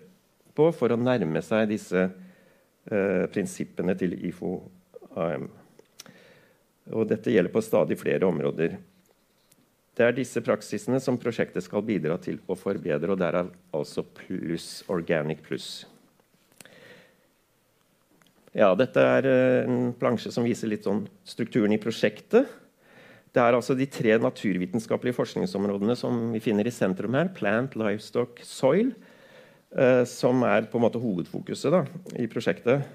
[0.57, 5.47] på for å nærme seg disse eh, prinsippene til IFO-AM.
[6.93, 8.77] Og dette gjelder på stadig flere områder.
[9.97, 14.83] Det er disse praksisene som prosjektet skal bidra til å forbedre, og derav altså pluss
[14.93, 15.87] Organic pluss.
[18.57, 22.47] Ja, dette er eh, en plansje som viser litt sånn strukturen i prosjektet.
[23.33, 27.29] Det er altså de tre naturvitenskapelige forskningsområdene som vi finner i sentrum her.
[27.37, 28.93] Plant, livestock, soil.
[29.75, 31.83] Eh, som er på en måte hovedfokuset da,
[32.15, 32.85] i prosjektet.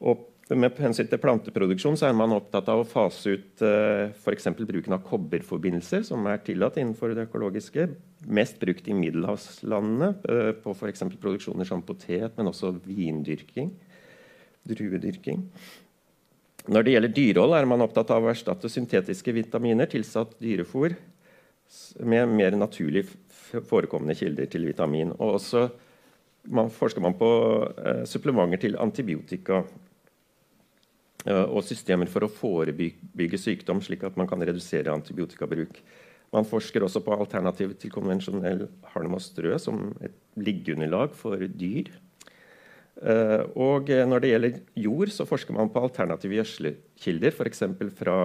[0.00, 0.24] Og
[0.56, 4.46] med hensyn til planteproduksjon er man opptatt av å fase ut uh, f.eks.
[4.56, 7.84] bruken av kobberforbindelser, som er tillatt innenfor det økologiske.
[8.32, 11.04] Mest brukt i middelhavslandene uh, på f.eks.
[11.20, 13.74] produksjoner som potet, men også vindyrking.
[14.68, 15.42] Druedyrking.
[16.68, 20.96] Når det gjelder dyrehold, er man opptatt av å erstatte syntetiske vitaminer tilsatt dyrefôr
[22.08, 23.04] med mer naturlig
[23.68, 25.12] forekommende kilder til vitamin.
[25.18, 25.66] Og også
[26.48, 27.28] man forsker man på
[27.68, 29.87] uh, supplementer til antibiotika Eh,
[31.28, 35.80] og systemer for å forebygge sykdom, slik at man kan redusere antibiotikabruk.
[36.34, 41.88] Man forsker også på alternativ til konvensjonell halm og strø som et liggeunderlag for dyr.
[42.98, 47.62] Eh, og når det gjelder jord, så forsker man på alternative gjødselkilder, f.eks.
[48.00, 48.18] fra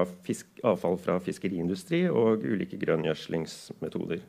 [0.72, 4.24] avfall fra fiskeriindustri og ulike grønngjødslingsmetoder.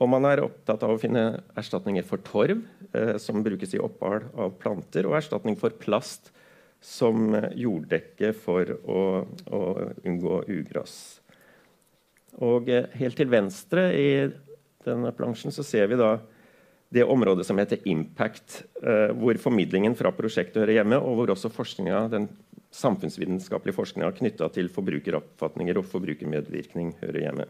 [0.00, 2.62] Og man er opptatt av å finne erstatninger for torv,
[2.94, 6.32] eh, som brukes i oppal av planter, og erstatning for plast,
[6.80, 9.00] som jorddekke for å,
[9.52, 9.62] å
[10.06, 11.20] unngå ugras.
[12.40, 14.10] Og eh, helt til venstre i
[14.86, 16.14] denne plansjen så ser vi da
[16.90, 21.52] det området som heter impact, eh, hvor formidlingen fra prosjektet hører hjemme, og hvor også
[22.10, 22.28] den
[22.70, 27.46] samfunnsvitenskapelige forskninga knytta til forbrukeroppfatninger og forbrukermedvirkning hører hjemme.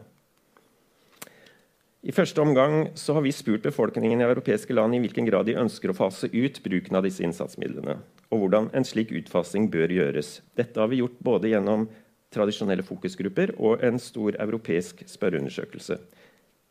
[2.01, 5.91] I første omgang har vi spurt befolkningen i europeiske land i hvilken grad de ønsker
[5.91, 7.99] å fase ut bruken av disse innsatsmidlene,
[8.33, 10.39] og hvordan en slik utfasing bør gjøres.
[10.57, 11.85] Dette har vi gjort både gjennom
[12.33, 15.99] tradisjonelle fokusgrupper og en stor europeisk spørreundersøkelse.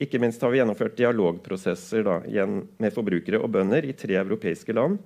[0.03, 4.99] Ikke minst har vi gjennomført dialogprosesser da, med forbrukere og bønder i tre europeiske land,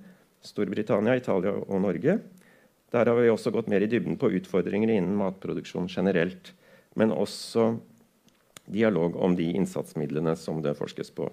[0.45, 2.17] Storbritannia, Italia og Norge.
[2.93, 6.55] Der har vi også gått mer i dybden på utfordringer innen matproduksjon generelt,
[6.97, 7.75] men også
[8.65, 11.29] dialog om de innsatsmidlene som det forskes på.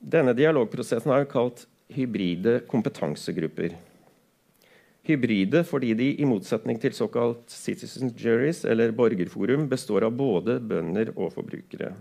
[0.00, 3.76] Denne dialogprosessen er kalt hybride kompetansegrupper.
[5.08, 11.12] Hybride fordi de i motsetning til såkalt citizen juries eller borgerforum består av både bønder
[11.16, 11.94] og forbrukere.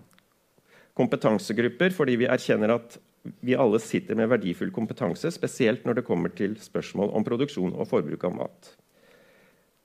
[0.99, 2.99] Kompetansegrupper fordi vi erkjenner at
[3.43, 7.87] vi alle sitter med verdifull kompetanse, spesielt når det kommer til spørsmål om produksjon og
[7.89, 8.71] forbruk av mat.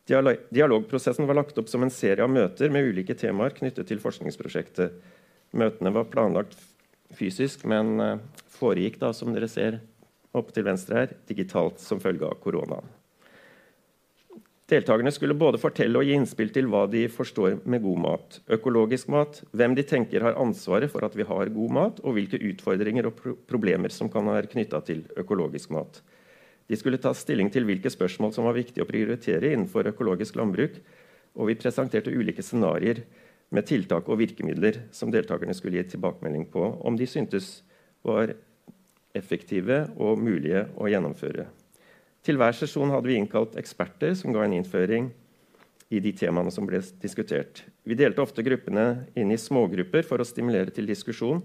[0.09, 4.99] Dialogprosessen var lagt opp som en serie av møter med ulike temaer knyttet til forskningsprosjektet.
[5.57, 6.59] Møtene var planlagt
[7.17, 8.19] fysisk, men eh,
[8.59, 9.81] foregikk da, som dere ser
[10.35, 12.91] oppe til venstre her, digitalt som følge av koronaen.
[14.69, 19.11] Deltakerne skulle både fortelle og gi innspill til hva de forstår med god mat, økologisk
[19.13, 23.11] mat, hvem de tenker har ansvaret for at vi har god mat, og hvilke utfordringer
[23.11, 26.01] og problemer som kan være knytta til økologisk mat.
[26.69, 30.79] De skulle ta stilling til hvilke spørsmål som var viktig å prioritere innenfor økologisk landbruk,
[31.35, 33.03] og vi presenterte ulike scenarioer
[33.55, 37.59] med tiltak og virkemidler som deltakerne skulle gi tilbakemelding på om de syntes
[38.07, 38.33] var
[39.15, 41.47] effektive og mulige å gjennomføre.
[42.25, 45.11] Til hver sesjon hadde vi innkalt eksperter som ga en innføring
[45.93, 47.63] i de temaene som ble diskutert.
[47.85, 51.43] Vi delte ofte gruppene inn i smågrupper for å stimulere til diskusjon,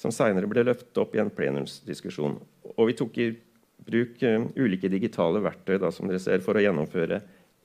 [0.00, 2.38] som senere ble løftet opp i en plenumsdiskusjon.
[2.72, 3.28] Og vi tok i
[3.86, 7.20] bruk uh, ulike digitale verktøy da, som dere ser, for å gjennomføre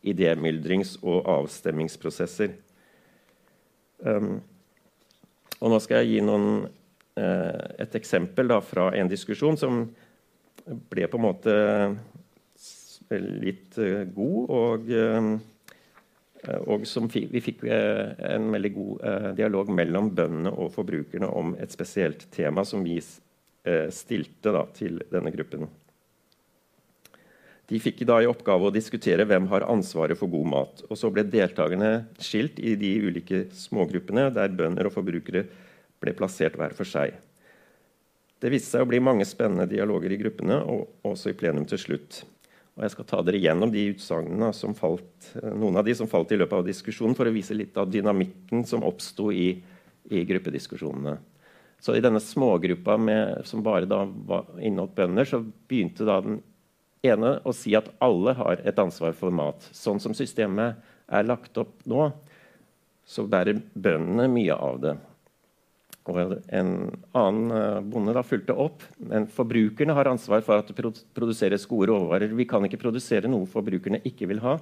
[0.08, 2.54] idémyldrings- og avstemmingsprosesser.
[4.06, 4.38] Um,
[5.58, 6.68] og nå skal jeg gi noen,
[7.18, 9.86] uh, et eksempel da, fra en diskusjon som
[10.92, 11.54] ble på en måte
[13.18, 14.90] litt uh, god, og,
[16.68, 22.28] og som vi fikk en veldig god dialog mellom bøndene og forbrukerne om et spesielt
[22.36, 23.00] tema som vi
[23.92, 25.66] stilte da, til denne gruppen.
[27.68, 30.84] De fikk da i oppgave å diskutere hvem har ansvaret for god mat.
[30.88, 35.44] Og så ble deltakerne skilt i de ulike smågruppene der bønder og forbrukere
[36.00, 37.18] ble plassert hver for seg.
[38.40, 41.82] Det viste seg å bli mange spennende dialoger i gruppene og også i plenum til
[41.82, 42.22] slutt.
[42.78, 46.32] Og jeg skal ta dere gjennom de utsagnene som falt, noen av de som falt
[46.32, 49.48] i løpet av diskusjonen, for å vise litt av dynamikken som oppsto i,
[50.14, 51.16] i, gruppediskusjonene.
[51.82, 54.04] Så I denne smågruppa med, som bare da
[54.62, 56.38] inneholdt bønder, så begynte da den
[57.08, 59.68] ene å si at alle har et ansvar for mat.
[59.76, 62.10] Sånn som systemet er lagt opp nå,
[63.08, 64.98] så bærer bøndene mye av det.
[66.08, 66.18] Og
[66.56, 66.72] en
[67.18, 68.84] annen eh, bonde da fulgte opp.
[69.12, 72.36] Men forbrukerne har ansvar for at det produseres gode råvarer.
[72.36, 74.58] Vi kan ikke produsere noe forbrukerne ikke vil ha.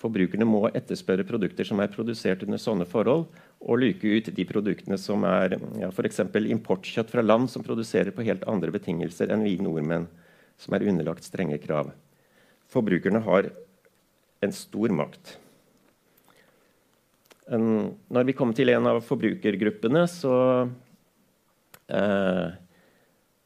[0.00, 3.26] Forbrukerne må etterspørre produkter som er produsert under sånne forhold,
[3.60, 6.22] og luke ut de produktene som er ja, f.eks.
[6.40, 10.08] importkjøtt fra land som produserer på helt andre betingelser enn vi nordmenn
[10.60, 11.92] som er underlagt strenge krav.
[12.70, 13.50] Forbrukerne har
[14.44, 15.36] en stor makt.
[17.50, 20.34] En, når vi kom til en av forbrukergruppene, så
[21.90, 22.52] eh,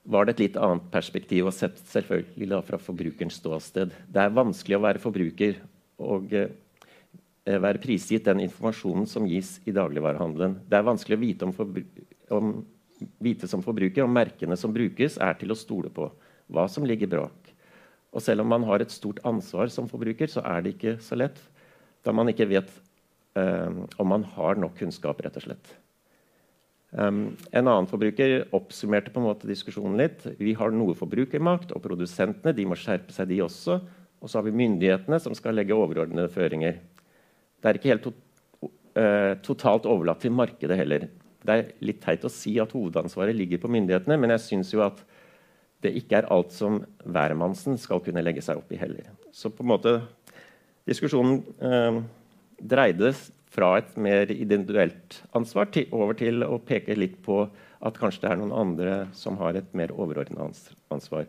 [0.05, 3.95] var det et litt annet perspektiv å sette selvfølgelig da, fra forbrukerens ståsted.
[4.13, 5.57] Det er vanskelig å være forbruker
[6.05, 6.53] og eh,
[7.49, 10.61] være prisgitt den informasjonen som gis i dagligvarehandelen.
[10.69, 11.57] Det er vanskelig å vite, om
[12.35, 12.53] om,
[13.19, 16.11] vite som forbruker om merkene som brukes, er til å stole på
[16.53, 17.53] hva som ligger bråk.
[18.15, 21.19] Og selv om man har et stort ansvar som forbruker, så er det ikke så
[21.19, 21.41] lett.
[22.07, 22.71] Da man ikke vet
[23.35, 25.73] um, om man har nok kunnskap, rett og slett.
[26.95, 30.23] Um, en annen forbruker oppsummerte på en måte diskusjonen litt.
[30.39, 33.81] Vi har noe forbrukermakt, og produsentene de må skjerpe seg, de også.
[34.23, 36.79] Og så har vi myndighetene, som skal legge overordnede føringer.
[37.59, 38.15] Det er ikke helt to
[38.95, 41.09] uh, totalt overlatt til markedet heller.
[41.45, 44.85] Det er litt teit å si at hovedansvaret ligger på myndighetene, men jeg syns jo
[44.87, 45.03] at
[45.85, 49.11] det ikke er alt som hvermannsen skal kunne legge seg opp i heller.
[49.33, 49.95] Så på en måte
[50.89, 52.03] diskusjonen eh,
[52.61, 53.13] dreide
[53.55, 57.45] fra et mer individuelt ansvar til, over til å peke litt på
[57.85, 60.49] at kanskje det er noen andre som har et mer overordna
[60.95, 61.29] ansvar.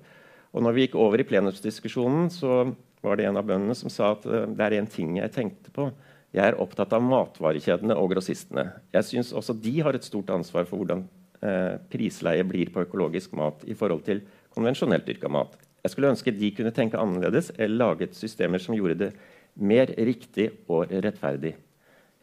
[0.56, 2.64] Og når vi gikk over i plenumsdiskusjonen, så
[3.06, 5.74] var det en av bøndene som sa at eh, det er en ting jeg tenkte
[5.76, 5.90] på.
[6.36, 8.66] Jeg er opptatt av matvarekjedene og grossistene.
[8.96, 11.06] Jeg syns også de har et stort ansvar for hvordan
[11.46, 14.24] eh, prisleie blir på økologisk mat i forhold til
[14.56, 15.56] konvensjonelt dyrka mat.
[15.86, 19.12] Jeg skulle ønske de kunne tenke annerledes eller laget systemer som gjorde det
[19.56, 21.54] mer riktig og rettferdig.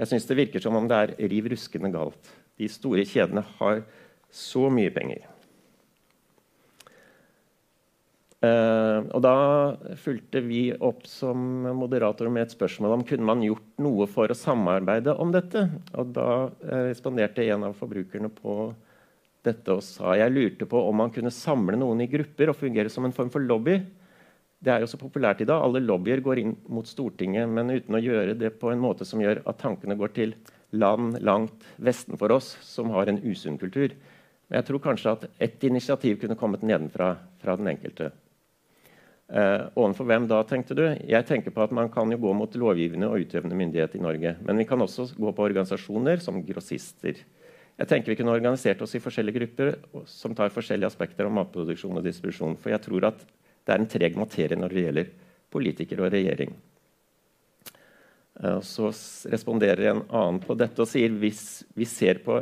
[0.01, 2.33] Jeg syns det virker som om det er riv ruskende galt.
[2.59, 3.85] De store kjedene har
[4.33, 5.29] så mye penger.
[8.43, 9.37] Uh, og Da
[10.03, 14.39] fulgte vi opp som moderator med et spørsmål om kunne man gjort noe for å
[14.39, 15.69] samarbeide om dette.
[15.95, 18.73] Og Da uh, responderte en av forbrukerne på
[19.43, 22.93] dette og sa jeg lurte på om man kunne samle noen i grupper og fungere
[22.93, 23.81] som en form for lobby.
[24.63, 25.59] Det er jo så populært i dag.
[25.59, 29.23] Alle lobbyer går inn mot Stortinget, men uten å gjøre det på en måte som
[29.23, 30.37] gjør at tankene går til
[30.79, 33.93] land langt vesten for oss som har en usunn kultur.
[34.47, 38.13] Men jeg tror kanskje at ett initiativ kunne kommet nedenfra fra den enkelte.
[39.33, 40.83] Eh, overfor hvem da, tenkte du?
[41.09, 44.37] Jeg tenker på at Man kan jo gå mot lovgivende og utøvende myndighet i Norge.
[44.45, 47.23] Men vi kan også gå på organisasjoner som grossister.
[47.81, 49.77] Jeg tenker Vi kunne organisert oss i forskjellige grupper
[50.09, 52.59] som tar forskjellige aspekter av matproduksjon og distribusjon.
[52.61, 53.25] For jeg tror at
[53.63, 55.11] det er en treg materie når det gjelder
[55.53, 56.53] politikere og regjering.
[58.41, 58.91] Eh, så
[59.33, 62.41] responderer en annen på dette og sier hvis vi ser på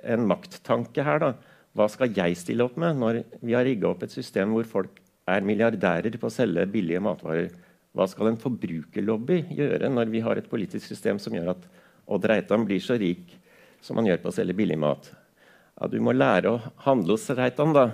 [0.00, 1.32] en makttanke her, da,
[1.76, 5.00] hva skal jeg stille opp med når vi har rigga opp et system hvor folk
[5.30, 7.50] er milliardærer på å selge billige matvarer?
[7.94, 11.68] Hva skal en forbrukerlobby gjøre når vi har et politisk system som gjør at
[12.10, 13.36] Odd Reitan blir så rik
[13.80, 15.10] som man gjør på å selge billig mat.
[15.80, 17.90] Ja, du må lære å handle hos Reitan, da.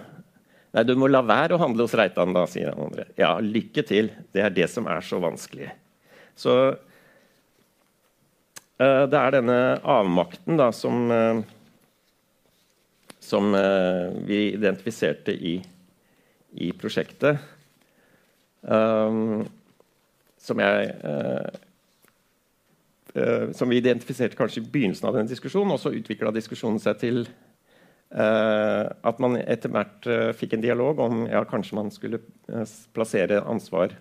[0.74, 3.04] Nei, du må la være å handle hos Reitan, da, sier han andre.
[3.16, 4.10] Ja, lykke til.
[4.34, 5.70] Det er det som er så vanskelig.
[6.36, 11.40] Så uh, det er denne avmakten da, som, uh,
[13.22, 15.62] som uh, vi identifiserte i,
[16.58, 17.38] i prosjektet.
[18.66, 19.46] Um,
[20.42, 20.94] som jeg
[23.56, 27.22] som vi identifiserte kanskje i begynnelsen av denne diskusjonen, og så utvikla diskusjonen seg til
[27.24, 32.66] eh, at man etter hvert eh, fikk en dialog om ja, kanskje man skulle eh,
[32.96, 33.96] plassere ansvar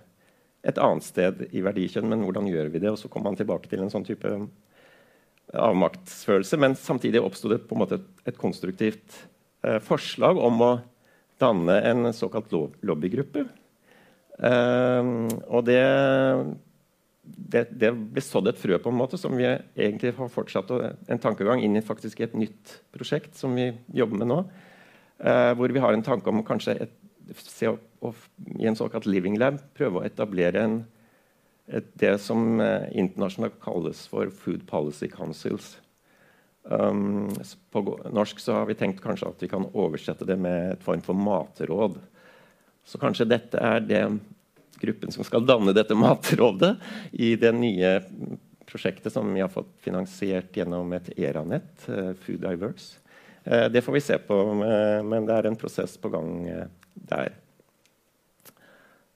[0.66, 2.91] et annet sted i verdikjønn, men hvordan gjør vi det?
[2.91, 4.32] Og så kom man tilbake til en sånn type
[5.53, 6.57] avmaktsfølelse.
[6.61, 9.20] Men samtidig oppsto det på en måte et, konstruktivt
[9.66, 10.72] eh, forslag om å
[11.41, 12.53] danne en såkalt
[12.86, 13.45] lobbygruppe.
[14.39, 15.11] Eh,
[15.45, 15.84] og det,
[17.26, 21.22] det, det, ble sådd et frø på en måte som vi egentlig har fortsatt en
[21.22, 24.40] tankegang inn i faktisk et nytt prosjekt som vi jobber med nå.
[25.20, 26.98] Eh, hvor vi har en tanke om kanskje et,
[27.40, 28.20] se opp,
[28.60, 30.76] i en såkalt living lab prøve å etablere en,
[31.72, 35.76] et, det som eh, internasjonalt kalles for Food Policy Councils.
[36.66, 37.30] Um,
[37.70, 41.04] på norsk så har vi tenkt kanskje at vi kan oversette det med et form
[41.06, 42.00] for matråd.
[42.86, 44.02] Så kanskje dette er det
[44.82, 46.76] gruppen som skal danne dette matrådet
[47.12, 47.96] i det nye
[48.66, 53.00] prosjektet som vi har fått finansiert gjennom et ERA-nett, uh, Food Diverse.
[53.46, 56.66] Uh, det får vi se på, uh, men det er en prosess på gang eh,
[57.12, 57.36] der.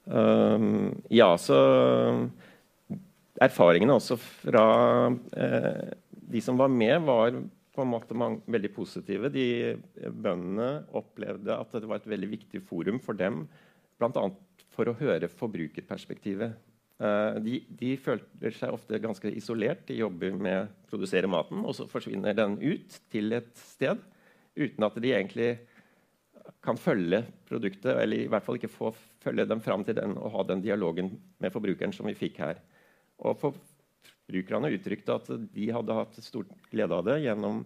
[0.05, 1.57] Um, ja, så
[3.39, 4.63] Erfaringene også fra
[6.11, 7.37] de som var med, var
[7.71, 8.17] på en måte
[8.51, 9.29] veldig positive.
[9.31, 13.45] De Bøndene opplevde at det var et veldig viktig forum for dem,
[13.95, 14.25] bl.a.
[14.79, 16.55] for å høre forbrukerperspektivet.
[16.99, 19.85] Uh, de, de, føler seg ofte ganske isolert.
[19.87, 23.99] De jobber med å produsere maten, og så forsvinner den ut til et sted
[24.59, 25.49] uten at de egentlig
[26.65, 28.91] kan følge produktet, eller i hvert fall ikke få
[29.23, 32.59] følge dem fram til den og ha den dialogen med forbrukeren som vi fikk her.
[33.23, 37.63] Og Forbrukerne uttrykte at de hadde hatt stort glede av det gjennom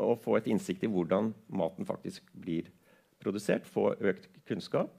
[0.00, 2.68] å få et innsikt i hvordan maten faktisk blir
[3.20, 4.92] produsert, få økt kunnskap,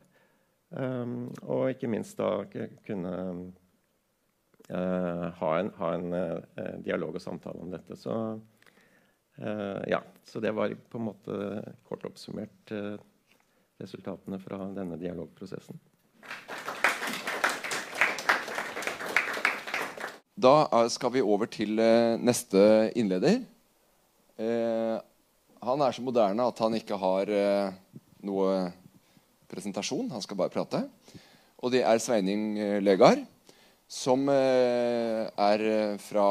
[0.71, 2.43] um, og ikke minst da
[2.85, 3.13] kunne
[4.71, 7.97] uh, ha en, ha en uh, dialog og samtale om dette.
[7.99, 8.15] Så,
[9.41, 11.37] uh, ja, så det var på en måte
[11.87, 12.75] kort oppsummert
[13.81, 15.79] resultatene fra denne dialogprosessen.
[20.41, 20.53] Da
[20.89, 21.77] skal vi over til
[22.21, 22.61] neste
[22.97, 23.41] innleder.
[25.61, 27.29] Han er så moderne at han ikke har
[28.25, 28.53] noe
[29.51, 30.09] presentasjon.
[30.15, 30.85] Han skal bare prate.
[31.61, 33.21] Og det er Sveining Legard,
[33.91, 35.61] som er
[36.01, 36.25] fra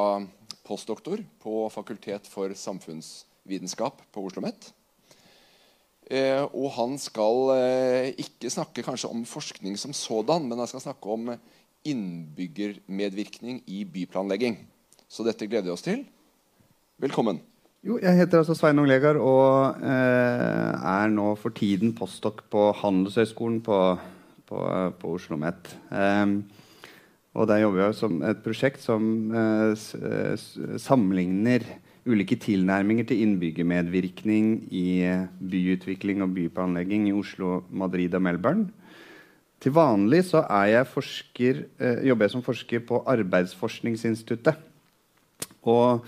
[0.66, 4.70] postdoktor på Fakultet for samfunnsvitenskap på Oslo OsloMet.
[6.10, 10.82] Eh, og han skal eh, ikke snakke kanskje om forskning som sådan, men han skal
[10.82, 11.30] snakke om
[11.86, 14.58] innbyggermedvirkning i byplanlegging.
[15.06, 16.02] Så dette gleder vi oss til.
[17.00, 17.38] Velkommen.
[17.80, 23.62] Jo, jeg heter altså Sveinung Legard og eh, er nå for tiden postdok på Handelshøyskolen
[23.64, 23.76] på,
[24.44, 24.56] på,
[25.00, 25.70] på Oslo OsloMet.
[25.88, 26.34] Eh,
[27.32, 29.72] og der jobber jeg som et prosjekt som eh,
[30.76, 31.64] sammenligner
[32.04, 38.66] ulike tilnærminger til innbyggermedvirkning i eh, byutvikling og byplanlegging i Oslo, Madrid og Melbourne.
[39.56, 44.60] Til vanlig så jeg forsker, eh, jobber jeg som forsker på Arbeidsforskningsinstituttet.
[45.64, 46.04] Og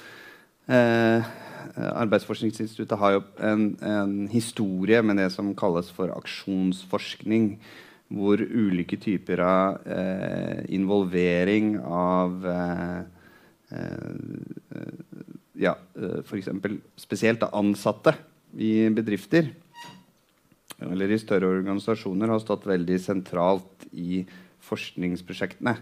[0.69, 1.33] eh,
[1.77, 7.57] Arbeidsforskningsinstituttet har jo en, en, historie med det som kalles for aksjonsforskning.
[8.13, 12.99] Hvor ulike typer av eh, involvering av eh,
[13.73, 14.83] eh
[15.63, 16.49] ja, eh, f.eks.
[17.01, 18.15] spesielt ansatte
[18.53, 19.53] i bedrifter
[20.91, 24.23] eller i større organisasjoner har stått veldig sentralt i
[24.67, 25.77] forskningsprosjektene.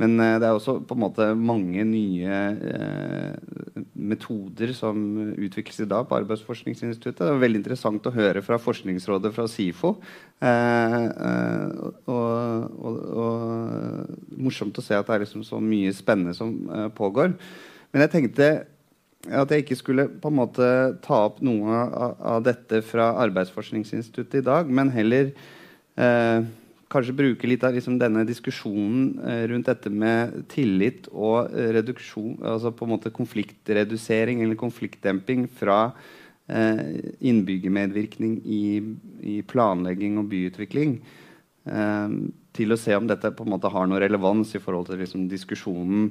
[0.00, 4.98] Men eh, det er også på en måte mange nye eh, metoder som
[5.32, 7.22] utvikles i dag på Arbeidsforskningsinstituttet.
[7.22, 9.94] Det er veldig interessant å høre fra Forskningsrådet fra SIFO.
[10.44, 11.66] Eh, eh,
[12.12, 16.88] og, og, og, morsomt å se at det er liksom så mye spennende som eh,
[16.96, 17.32] pågår.
[17.92, 18.50] Men jeg tenkte
[19.26, 20.68] at jeg ikke skulle på en måte
[21.02, 25.32] ta opp noe av, av dette fra Arbeidsforskningsinstituttet i dag, men heller
[25.96, 26.46] eh,
[26.92, 32.72] kanskje bruke litt av liksom, denne diskusjonen eh, rundt dette med tillit og reduksjon, altså
[32.74, 35.80] på en måte konfliktredusering eller konfliktdemping fra
[36.48, 38.64] eh, innbyggermedvirkning i,
[39.22, 40.98] i, planlegging og byutvikling.
[41.66, 42.18] Eh,
[42.56, 45.28] til å se om dette på en måte har noe relevans i forhold til liksom,
[45.28, 46.10] diskusjonen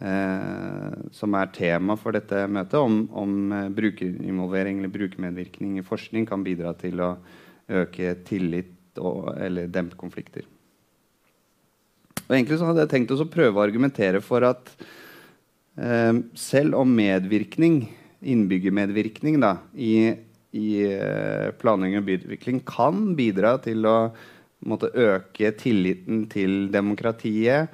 [0.00, 6.24] Eh, som er tema for dette møtet, om, om eh, brukerinvolvering eller brukermedvirkning i forskning
[6.28, 7.10] kan bidra til å
[7.68, 10.46] øke tillit og, eller dempe konflikter.
[12.26, 14.72] Og egentlig så hadde jeg tenkt å prøve å argumentere for at
[15.78, 17.82] eh, selv om medvirkning,
[18.20, 20.12] innbyggermedvirkning da, i,
[20.54, 23.98] i eh, planlegging og byutvikling kan bidra til å
[24.66, 27.70] måtte øke tilliten til demokratiet,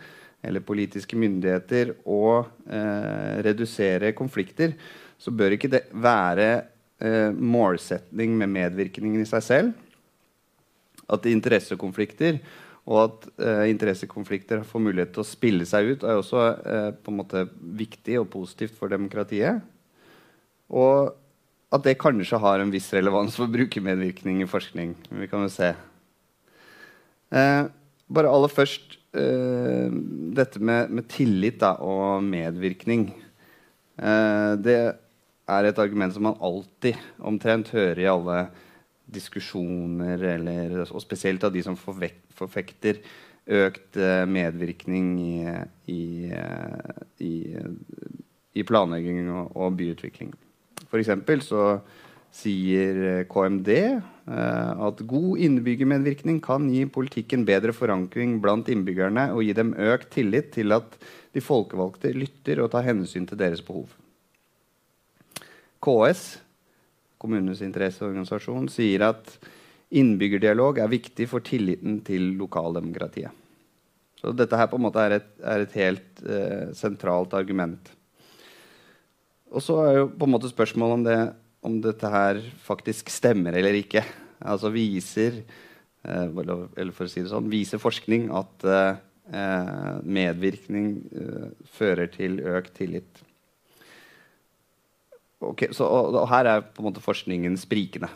[0.47, 4.77] eller politiske myndigheter og eh, redusere konflikter,
[5.19, 6.49] så bør ikke det være
[7.03, 9.86] eh, målsetning med medvirkningen i seg selv.
[11.13, 12.41] At interessekonflikter
[12.87, 17.11] Og at eh, interessekonflikter får mulighet til å spille seg ut, er også eh, på
[17.11, 19.59] en måte viktig og positivt for demokratiet.
[20.71, 21.11] Og
[21.75, 24.95] at det kanskje har en viss relevans for brukermedvirkning i forskning.
[25.19, 25.73] Vi kan jo se.
[27.35, 27.63] Eh,
[28.07, 29.91] bare aller først eh,
[30.37, 33.09] dette med, med tillit da, og medvirkning.
[33.99, 34.79] Eh, det
[35.47, 38.39] er et argument som man alltid omtrent hører i alle
[39.07, 43.01] diskusjoner, eller, og spesielt av de som forfekter
[43.47, 45.35] økt eh, medvirkning i,
[45.93, 46.03] i,
[46.35, 47.35] eh, i,
[48.59, 50.33] i planlegging og, og byutvikling.
[50.91, 51.63] For så
[52.37, 53.73] sier eh, KMD
[54.27, 60.51] at god innbyggermedvirkning kan gi politikken bedre forankring blant innbyggerne og gi dem økt tillit
[60.57, 60.97] til at
[61.31, 63.87] de folkevalgte lytter og tar hensyn til deres behov.
[65.79, 66.25] KS,
[67.27, 69.35] kommunenes interesseorganisasjon, sier at
[69.97, 73.43] innbyggerdialog er viktig for tilliten til lokaldemokratiet.
[74.16, 77.91] Så dette her på en måte er et, er et helt eh, sentralt argument.
[79.53, 81.18] Og så er jo på en måte spørsmålet om, det,
[81.68, 84.03] om dette her faktisk stemmer eller ikke.
[84.41, 88.99] Altså viser eh, eller for å si det sånn, viser forskning at eh,
[90.03, 93.26] medvirkning eh, fører til økt tillit.
[95.53, 98.11] Okay, så, og, og, her er på en måte forskningen sprikende.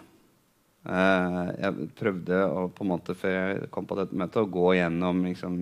[0.80, 4.70] Uh, jeg prøvde å, på en måte før jeg kom på dette møtet, å gå
[4.78, 5.58] gjennom liksom,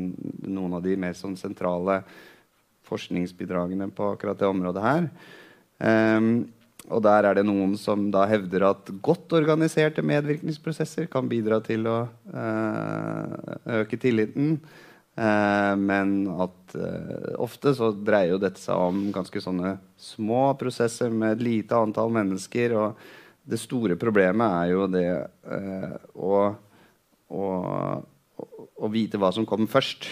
[0.47, 2.03] noen av de mer sånn, sentrale
[2.89, 5.09] forskningsbidragene på akkurat det området her.
[5.79, 6.31] Um,
[6.89, 11.89] og der er det noen som da hevder at godt organiserte medvirkningsprosesser kan bidra til
[11.91, 11.99] å
[12.33, 13.35] uh,
[13.83, 14.57] øke tilliten.
[15.19, 21.11] Eh, men at eh, ofte så dreier jo dette seg om ganske sånne små prosesser
[21.11, 22.77] med et lite antall mennesker.
[22.79, 26.43] Og det store problemet er jo det eh, å,
[27.35, 27.45] å,
[28.79, 30.07] å, vite hva som kom først.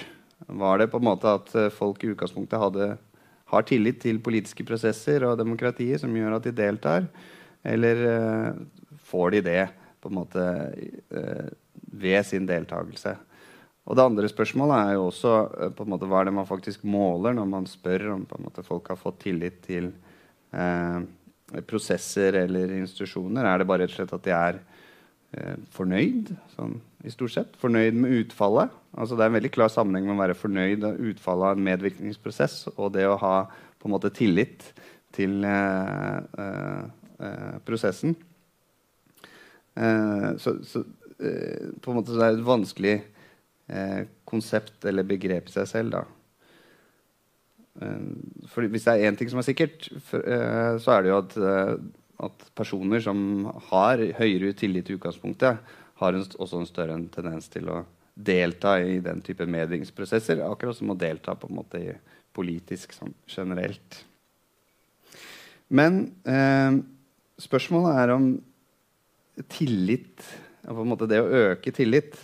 [0.47, 2.91] Var det på en måte at folk i utgangspunktet hadde,
[3.53, 7.07] har tillit til politiske prosesser og demokratiet som gjør at de deltar?
[7.67, 8.03] Eller
[9.09, 9.63] får de det
[10.03, 10.45] på en måte
[11.89, 13.17] ved sin deltakelse?
[13.87, 16.49] Og det andre spørsmålet er jo også eh, på en måte, hva er det man
[16.49, 19.93] faktisk måler når man spør om på en måte, folk har fått tillit til
[20.51, 20.99] eh,
[21.69, 23.47] prosesser eller institusjoner.
[23.47, 24.59] Er det bare rett og slett at de er
[25.39, 27.55] eh, fornøyd sånn, i stort sett?
[27.63, 28.75] Fornøyd med utfallet?
[28.97, 31.67] Altså, det er en veldig klar sammenheng med å være fornøyd med utfallet av en
[31.71, 33.37] medvirkningsprosess og det å ha
[33.79, 34.73] på en måte tillit
[35.15, 36.87] til eh, eh,
[37.23, 38.17] eh prosessen.
[39.77, 42.95] så, så på en måte så er det et vanskelig
[44.29, 45.97] konsept eller begrep i seg selv.
[45.97, 46.05] da.
[47.83, 48.05] Eh,
[48.51, 51.37] for hvis det er én ting som er sikkert, eh, så er det jo at,
[51.37, 51.75] eh,
[52.27, 55.59] at, personer som har høyere tillit i utgangspunktet,
[56.01, 57.85] har en, også en større tendens til å
[58.17, 61.93] delta i den type medvingsprosesser, akkurat som å delta på en måte i
[62.37, 64.05] politisk sånn, generelt.
[65.69, 66.81] Men eh,
[67.43, 68.29] spørsmålet er om
[69.53, 70.25] tillit,
[70.67, 72.17] på en måte det å øke tillit,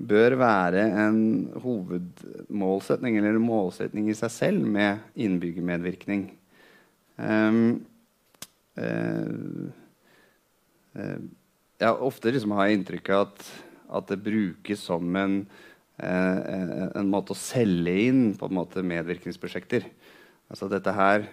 [0.00, 1.20] bør være en
[1.60, 6.28] hovedmålsetning eller målsetning i seg selv med innbyggermedvirkning.
[7.20, 7.82] Um,
[8.80, 9.66] uh,
[10.96, 11.18] uh,
[11.80, 13.44] ja, ofte liksom har jeg inntrykk av at,
[13.98, 15.36] at, det brukes som en,
[16.00, 16.38] uh,
[16.96, 19.84] en måte å selge inn på en måte medvirkningsprosjekter.
[20.50, 21.28] Altså dette her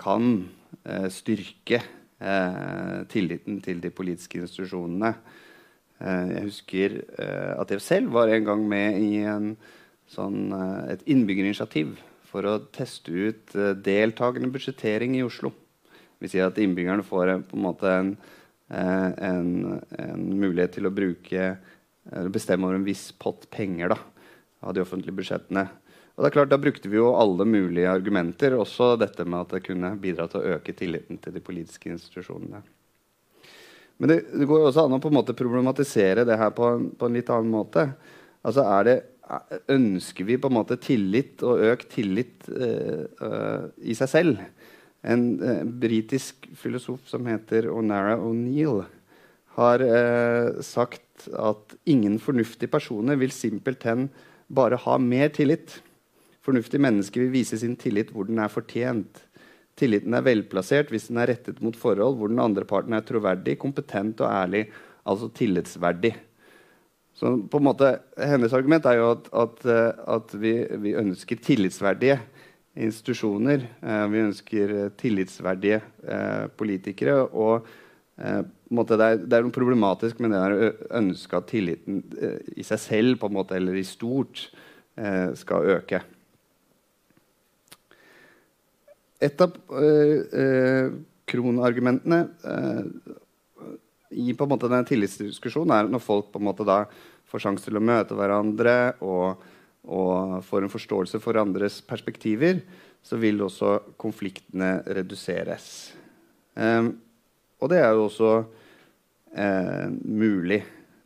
[0.00, 0.46] kan
[1.12, 1.80] styrke
[3.12, 5.10] tilliten til de politiske institusjonene.
[5.96, 9.54] Eh, jeg husker eh, at jeg selv var en gang med i en,
[10.12, 11.94] sånn, eh, et innbyggerinitiativ
[12.26, 15.54] for å teste ut deltakende budsjettering i Oslo.
[16.20, 17.46] Vi sier at innbyggerne får en
[17.86, 18.16] en,
[18.66, 19.50] en,
[19.94, 21.56] en mulighet til å bruke
[22.34, 23.98] bestemme over en viss pott penger da,
[24.60, 25.68] av de offentlige budsjettene.
[26.16, 29.54] Og det er klart, Da brukte vi jo alle mulige argumenter, også dette med at
[29.54, 32.64] det kunne bidra til å øke tilliten til de politiske institusjonene.
[33.96, 36.68] Men det, det, går jo også an å på en måte problematisere det her på
[36.68, 37.88] en, på en litt annen måte.
[38.46, 39.00] Altså det,
[39.72, 44.44] Ønsker vi på en måte tillit og økt tillit uh, uh, i seg selv?
[45.02, 48.84] En uh, britisk filosof som heter Onara O'Neill,
[49.56, 49.80] har
[50.60, 54.10] sagt at ingen fornuftige personer vil simpelthen
[54.52, 55.78] bare ha mer tillit.
[56.44, 59.22] Fornuftige mennesker vil vise sin tillit hvor den er fortjent.
[59.76, 63.58] Tilliten er velplassert hvis den er rettet mot forhold hvor den andre parten er troverdig,
[63.60, 64.66] kompetent og ærlig,
[65.04, 66.14] altså tillitsverdig.
[67.16, 70.52] Så på en måte, Hennes argument er jo at, at, eh, at vi,
[70.84, 72.18] vi, ønsker tillitsverdige
[72.76, 73.64] institusjoner.
[73.80, 77.22] Eh, vi ønsker tillitsverdige eh, politikere.
[77.32, 77.68] Og
[78.20, 82.36] eh, måte, det, er, det, er, noe problematisk med det å ønske at tilliten eh,
[82.60, 84.50] i seg selv måte, eller i stort
[84.96, 86.04] eh, skal øke.
[89.22, 90.90] Et av eh, eh,
[91.26, 92.20] kronargumentene
[94.16, 96.84] i på en måte denne tillitsdiskusjonen er når folk på en måte da
[97.30, 99.42] får sjanse til å møte hverandre og,
[99.82, 102.60] og får en forståelse for andres perspektiver,
[103.02, 105.92] så vil også konfliktene reduseres.
[106.54, 106.94] Um,
[107.62, 108.30] og det er jo også
[109.36, 110.62] eh, mulig.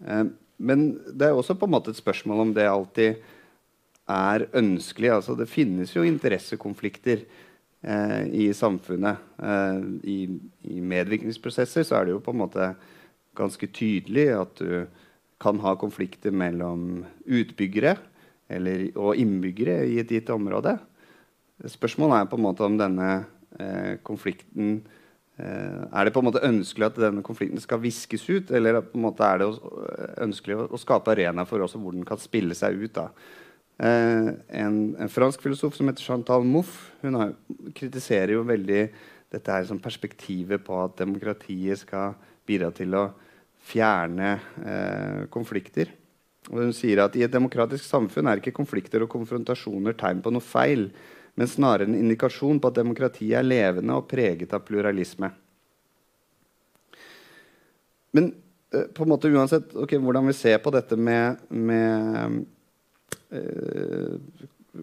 [0.07, 0.25] Eh,
[0.61, 3.21] men det er også på en måte et spørsmål om det alltid
[4.11, 5.13] er ønskelig.
[5.15, 7.50] Altså, det finnes jo interessekonflikter eh,
[7.81, 9.23] i samfunnet.
[9.41, 10.19] Eh, i,
[10.69, 12.73] I, medvirkningsprosesser så er det jo på en måte
[13.39, 14.85] ganske tydelig at du
[15.41, 17.95] kan ha konflikter mellom utbyggere
[18.53, 20.75] eller, og innbyggere i et gitt område.
[21.65, 23.11] Spørsmålet er på en måte om denne
[23.57, 24.83] eh, konflikten
[25.41, 28.99] Eh, er det på en måte ønskelig at denne konflikten skal viskes ut, eller på
[28.99, 29.49] en måte er det
[30.21, 32.93] ønskelig å, skape arena for også hvor den kan spille seg ut?
[32.99, 33.09] da?
[33.81, 37.33] Eh, en, en, fransk filosof som heter Chantal Mouffe, hun har,
[37.77, 38.83] kritiserer jo veldig
[39.33, 42.19] dette her som perspektivet på at demokratiet skal
[42.49, 43.07] bidra til å
[43.71, 45.95] fjerne eh, konflikter.
[46.51, 50.33] Og hun sier at i et demokratisk samfunn er ikke konflikter og konfrontasjoner tegn på
[50.35, 50.89] noe feil
[51.41, 55.31] men snarere en indikasjon på at demokratiet er levende og preget av pluralisme.
[58.13, 58.33] Men
[58.75, 62.43] eh, på en måte uansett okay, hvordan vi ser på dette med, med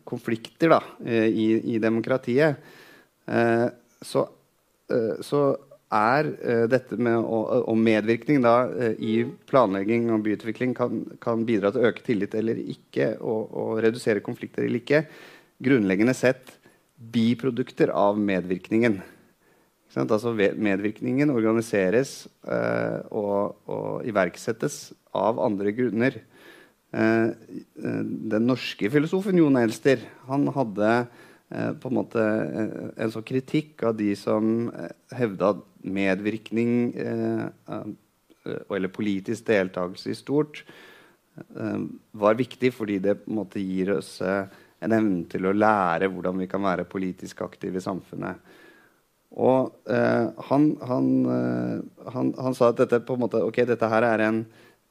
[0.08, 2.60] konflikter da, uh, i, i, demokratiet,
[4.02, 4.22] så,
[5.20, 5.40] så,
[5.92, 6.28] er
[6.72, 7.38] dette med å,
[7.72, 8.54] og medvirkning da,
[9.00, 13.82] i planlegging og byutvikling kan, kan, bidra til å øke tillit eller ikke, og, og
[13.84, 15.02] redusere konflikter eller ikke
[15.64, 16.56] grunnleggende sett
[16.98, 19.00] biprodukter av medvirkningen.
[19.98, 26.20] Altså medvirkningen organiseres eh, og, og, iverksettes av andre grunner.
[26.92, 27.28] Eh,
[27.84, 30.92] eh den norske filosofen Jon Elster han hadde
[31.52, 32.24] eh, på en måte
[32.96, 34.70] en sånn kritikk av de som
[35.12, 36.92] hevda at medvirkning
[38.48, 40.64] eller politisk deltakelse i stort
[42.18, 46.42] var viktig fordi det på en måte gir oss en evne til å lære hvordan
[46.42, 48.42] vi kan være politisk aktive i samfunnet.
[49.38, 49.76] Og
[50.50, 51.10] han, han,
[52.16, 54.42] han, han, sa at dette, på en måte, okay, dette her er en,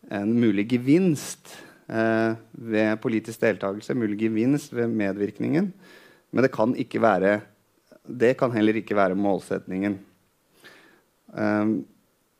[0.09, 5.71] en mulig gevinst ved politisk deltakelse, mulig gevinst ved medvirkningen.
[6.35, 7.41] Men det kan, ikke være,
[8.07, 10.01] det kan heller ikke være målsetningen.
[11.37, 11.85] Um,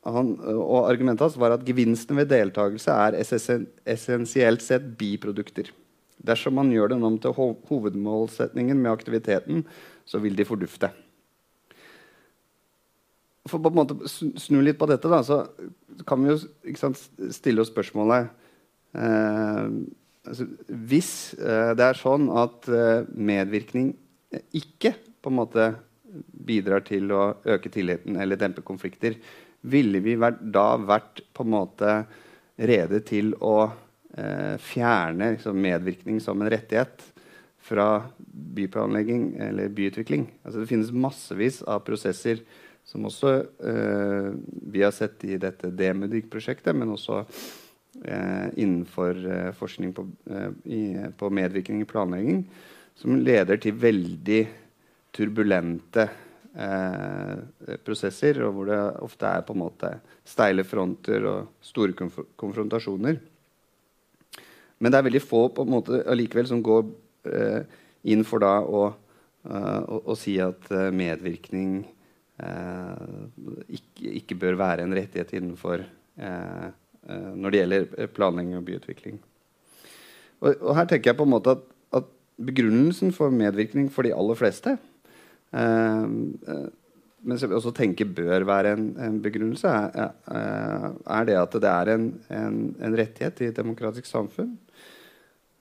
[0.07, 5.71] han, og argumentet hans var at gevinsten ved deltakelse er essensielt sett biprodukter.
[6.17, 9.65] Dersom man gjør den om til hovedmålsetningen med aktiviteten,
[10.07, 10.89] så vil de fordufte.
[13.47, 15.43] For å snu litt på dette, da, så
[16.07, 16.39] kan vi jo
[16.79, 16.99] sant,
[17.35, 18.46] stille oss spørsmålet eh,
[18.95, 23.91] altså, Hvis eh, det er sånn at eh, medvirkning
[24.55, 25.67] ikke på en måte
[26.47, 29.17] bidrar til å øke tilliten eller dempe konflikter,
[29.67, 31.97] ville vi da vært på en måte
[32.57, 33.69] rede til å
[34.17, 37.03] eh, fjerne liksom, medvirkning som en rettighet
[37.67, 40.27] fra byplanlegging eller byutvikling.
[40.43, 42.41] Altså, det finnes massevis av prosesser
[42.87, 43.33] som også
[43.67, 44.29] eh,
[44.71, 47.41] vi har sett i dette DMUDIG-prosjektet, men også eh,
[48.55, 50.81] innenfor eh, forskning på, eh, i,
[51.17, 52.43] på, medvirkning i planlegging,
[52.95, 54.41] som leder til veldig
[55.15, 56.07] turbulente
[56.57, 59.91] eh, prosesser, og hvor det ofte er på en måte
[60.27, 63.19] steile fronter og store konf konfrontasjoner.
[64.77, 66.87] Men det er veldig få på en måte allikevel som går
[67.33, 67.61] eh,
[68.13, 68.87] inn for da å,
[69.47, 71.79] å, å si at medvirkning
[72.39, 73.25] uh,
[73.67, 75.83] ikke, ikke, bør være en rettighet innenfor
[77.07, 79.17] når det gjelder planlegging og byutvikling.
[80.41, 81.61] Og, og, her tenker jeg på en måte at,
[81.95, 82.09] at
[82.49, 84.75] begrunnelsen for medvirkning for de aller fleste
[87.27, 91.71] men som jeg også tenker bør være en, en begrunnelse, er, er, det at det
[91.71, 94.51] er en, en, en rettighet i et demokratisk samfunn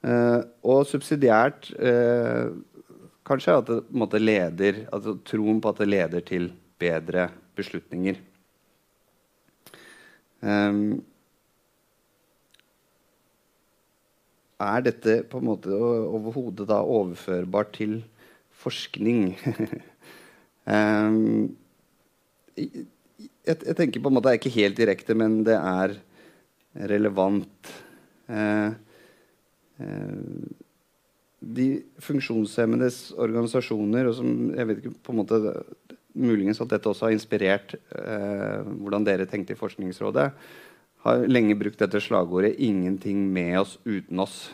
[0.06, 2.52] Eh, og subsidiært eh,
[3.26, 8.20] kanskje at det måte, leder altså troen på at det leder til bedre beslutninger.
[10.44, 11.00] Um,
[14.62, 17.98] er dette på en måte overhodet da overførbart til
[18.56, 19.34] forskning?
[20.64, 21.56] um,
[22.56, 22.86] jeg,
[23.46, 25.96] jeg, tenker på en måte det er ikke helt direkte, men det er
[26.92, 27.72] relevant.
[28.26, 28.72] Uh,
[29.80, 30.46] uh,
[31.46, 31.66] de
[32.02, 35.40] funksjonshemmedes organisasjoner og som, jeg vet ikke, på en måte,
[36.16, 40.30] muligens at dette også har inspirert uh, hvordan dere tenkte i Forskningsrådet,
[41.06, 44.50] har lenge brukt dette slagordet 'ingenting med oss uten oss'.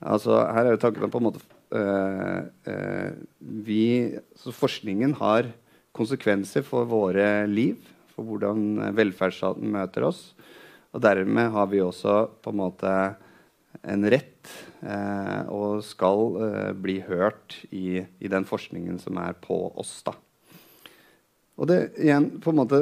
[0.00, 1.40] Altså, her er jo tanken på en måte
[1.76, 5.50] øh, øh, vi, Forskningen har
[5.92, 7.76] konsekvenser for våre liv,
[8.14, 10.34] for hvordan velferdsstaten møter oss.
[10.92, 13.14] Og dermed har vi også på en måte
[13.84, 14.48] en rett
[14.82, 20.02] eh, og skal bli hørt i, i, den forskningen som er på oss.
[20.02, 20.16] da.
[21.60, 22.80] Og det igjen på en måte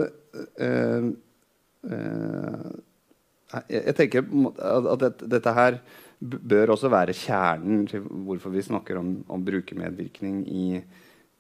[1.87, 4.27] jeg, jeg, tenker
[4.59, 5.79] at, dette her
[6.19, 10.67] bør også være kjernen til hvorfor vi snakker om, om brukermedvirkning i,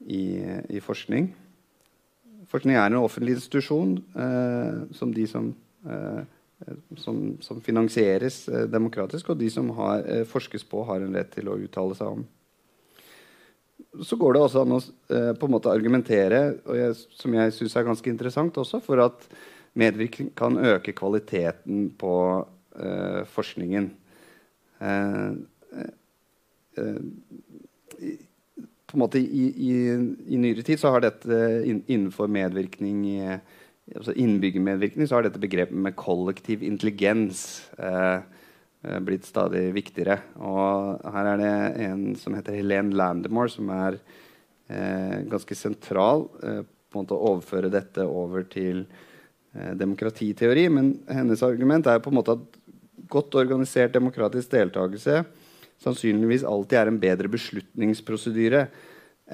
[0.06, 0.22] i,
[0.70, 1.32] i, forskning.
[2.48, 5.50] Forskning er en offentlig institusjon eh, som de som,
[5.84, 6.22] eh,
[7.02, 11.34] som, som finansieres eh, demokratisk, og de som har, eh, forskes på, har en rett
[11.34, 12.24] til å uttale seg om.
[14.04, 16.42] Så går det også an å eh, på en måte argumentere,
[16.78, 19.26] jeg, som jeg syns er ganske interessant også, for at
[19.78, 22.14] medvirkning kan øke kvaliteten på
[22.78, 23.90] uh, forskningen.
[24.80, 25.34] Uh,
[26.78, 27.00] eh,
[28.88, 29.72] på en måte i, i,
[30.32, 33.02] i, nyere tid så har dette innenfor medvirkning
[33.90, 37.42] altså innbyggermedvirkning så har dette begrepet med kollektiv intelligens
[39.02, 40.20] blitt stadig viktigere.
[40.38, 41.52] Og her er det
[41.88, 43.98] en som heter Helene Landemore, som er
[44.68, 48.84] eh, ganske sentral eh, på en måte å overføre dette over til
[49.52, 50.66] demokratiteori.
[50.72, 52.58] Men hennes argument er på en måte at
[53.08, 55.22] godt organisert demokratisk deltakelse
[55.82, 58.66] sannsynligvis alltid er en bedre beslutningsprosedyre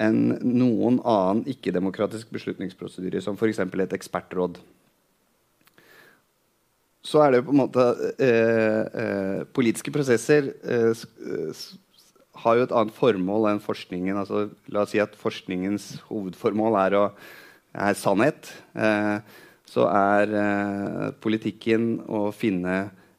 [0.05, 3.61] enn noen annen ikke-demokratisk beslutningsprosedyre, som f.eks.
[3.63, 4.59] et ekspertråd.
[7.05, 7.85] Så er det på en måte
[8.17, 11.03] eh, eh, Politiske prosesser eh,
[12.43, 14.17] har jo et annet formål enn forskningen.
[14.19, 17.05] Altså, la oss si at forskningens hovedformål er, å,
[17.87, 18.51] er sannhet.
[18.73, 19.21] Eh,
[19.75, 22.75] så er eh, politikken å finne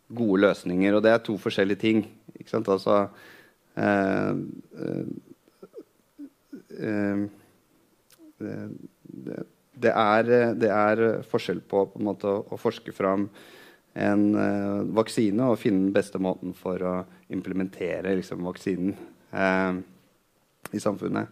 [0.06, 0.96] gode løsninger.
[0.96, 2.04] Og det er to forskjellige ting.
[2.38, 2.70] Ikke sant?
[2.72, 3.02] Altså
[3.76, 4.32] eh,
[4.86, 5.04] eh,
[6.80, 7.26] eh
[9.76, 13.26] det, er, det, er, forskjell på, på måte, å, å, forske fram
[13.96, 16.94] en uh, vaksine og finne den beste måten for å
[17.32, 18.94] implementere liksom, vaksinen
[19.36, 19.76] uh,
[20.72, 21.28] i samfunnet.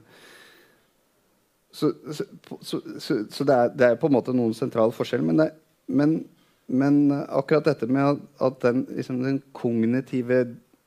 [1.74, 2.24] Så, så,
[2.62, 5.24] så, så det, er, det, er, på en måte noen sentral forskjell.
[5.26, 5.50] Men, det,
[5.90, 6.20] men
[6.66, 10.44] men akkurat dette med at den, liksom den kognitive,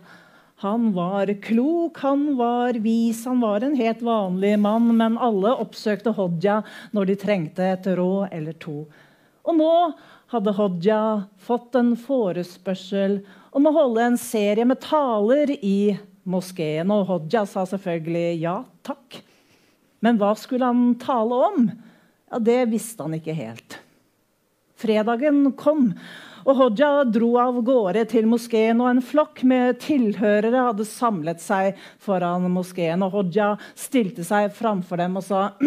[0.61, 6.13] han var klok, han var vis, han var en helt vanlig mann, men alle oppsøkte
[6.13, 6.59] Hodja
[6.93, 8.83] når de trengte et råd eller to.
[9.49, 9.71] Og nå
[10.35, 11.01] hadde Hodja
[11.41, 13.23] fått en forespørsel
[13.57, 15.97] om å holde en serie med taler i
[16.29, 19.23] moskeen, og Hodja sa selvfølgelig ja takk.
[20.05, 21.71] Men hva skulle han tale om?
[22.29, 23.81] Ja, Det visste han ikke helt.
[24.77, 25.95] Fredagen kom,
[26.47, 31.79] og Hodja dro av gårde til moskeen, og en flokk med tilhørere hadde samlet seg
[32.03, 33.05] foran moskeen.
[33.05, 35.49] Og Hodja stilte seg framfor dem og sa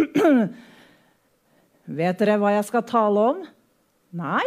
[1.83, 3.41] Vet dere hva jeg skal tale om?
[4.15, 4.45] Nei,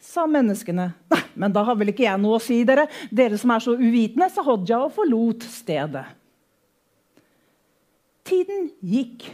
[0.00, 0.86] sa menneskene.
[1.12, 3.74] Nei, men da har vel ikke jeg noe å si, dere, dere som er så
[3.76, 6.06] uvitende, sa Hodja og forlot stedet.
[8.30, 9.28] Tiden gikk.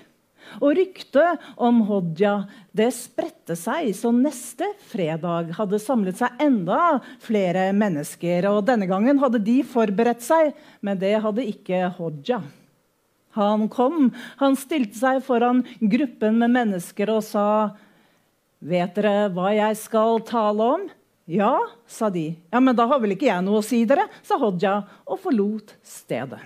[0.61, 2.37] Og ryktet om Hodja
[2.77, 8.49] det spredte seg, så neste fredag hadde samlet seg enda flere mennesker.
[8.53, 10.53] Og denne gangen hadde de forberedt seg,
[10.85, 12.43] men det hadde ikke Hodja.
[13.37, 17.77] Han kom, han stilte seg foran gruppen med mennesker og sa,
[18.65, 20.89] 'Vet dere hva jeg skal tale om?'
[21.29, 22.37] 'Ja', sa de.
[22.51, 25.75] 'Ja, men da har vel ikke jeg noe å si dere', sa Hodja og forlot
[25.85, 26.41] stedet.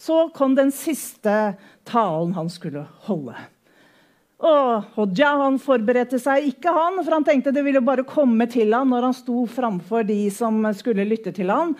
[0.00, 1.54] Så kom den siste
[1.90, 3.34] talen han skulle holde.
[4.40, 8.72] Og Hodja han forberedte seg ikke, han, for han tenkte det ville bare komme til
[8.72, 11.74] han når han sto framfor de som skulle lytte til han.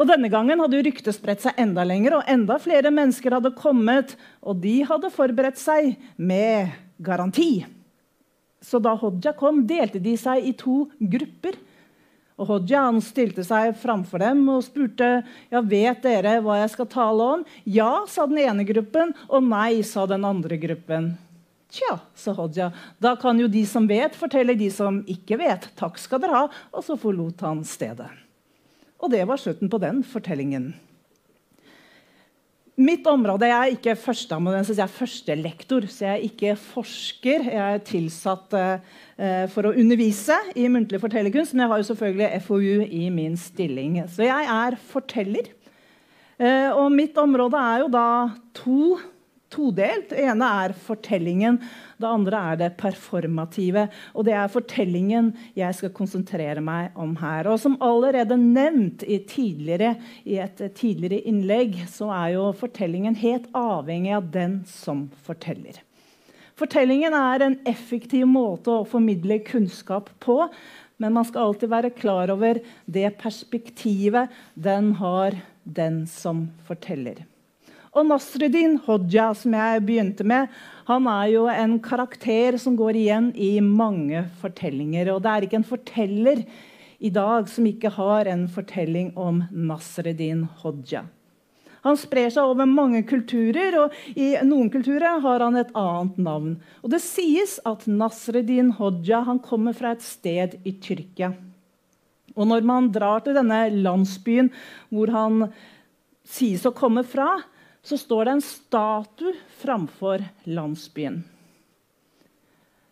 [0.00, 4.14] Og Denne gangen hadde ryktet spredt seg enda lenger, og enda flere mennesker hadde kommet.
[4.40, 6.72] Og de hadde forberedt seg med
[7.04, 7.66] garanti.
[8.64, 11.58] Så da Hodja kom, delte de seg i to grupper.
[12.40, 15.10] Og Hodja stilte seg framfor dem og spurte
[15.52, 17.42] ja, vet dere hva jeg skal tale om.
[17.68, 21.12] Ja, sa den ene gruppen, og nei, sa den andre gruppen.
[21.70, 25.68] Tja, sa Hodja, da kan jo de som vet, fortelle de som ikke vet.
[25.78, 26.46] Takk skal dere ha.
[26.72, 28.08] Og så forlot han stedet.
[29.00, 30.72] Og det var slutten på den fortellingen.
[32.80, 35.84] Mitt område Jeg er ikke førsteamanuensis, jeg er førstelektor.
[35.90, 37.44] Så jeg er ikke forsker.
[37.52, 41.52] Jeg er tilsatt uh, for å undervise i muntlig fortellerkunst.
[41.52, 44.00] Men jeg har jo selvfølgelig FoU i min stilling.
[44.08, 45.52] Så jeg er forteller.
[46.40, 48.06] Uh, og mitt område er jo da
[48.56, 48.96] to
[49.52, 50.08] todelt.
[50.12, 51.58] Det ene er fortellingen,
[52.00, 53.86] det andre er det performative.
[54.14, 57.50] Og det er fortellingen jeg skal konsentrere meg om her.
[57.50, 64.16] Og som allerede nevnt i, i et tidligere innlegg, så er jo fortellingen helt avhengig
[64.16, 65.82] av den som forteller.
[66.60, 70.44] Fortellingen er en effektiv måte å formidle kunnskap på.
[71.00, 77.22] Men man skal alltid være klar over det perspektivet den har, den som forteller.
[77.90, 80.50] Og Nasruddin Hodja, som jeg begynte med,
[80.86, 85.10] han er jo en karakter som går igjen i mange fortellinger.
[85.10, 86.44] Og det er ikke en forteller
[87.02, 91.08] i dag som ikke har en fortelling om Nasruddin Hodja.
[91.82, 96.56] Han sprer seg over mange kulturer, og i noen kulturer har han et annet navn.
[96.84, 101.32] Og Det sies at Nasreddin Hodja kommer fra et sted i Tyrkia.
[102.36, 104.52] Og Når man drar til denne landsbyen
[104.92, 105.48] hvor han
[106.22, 107.40] sies å komme fra,
[107.82, 111.22] så står det en statue framfor landsbyen.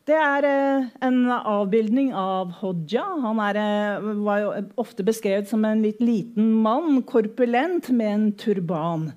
[0.08, 3.04] Det er eh, en avbildning av Hodja.
[3.20, 4.46] Han er, eh, var
[4.80, 9.10] ofte beskrevet som en litt liten mann, korpulent, med en turban.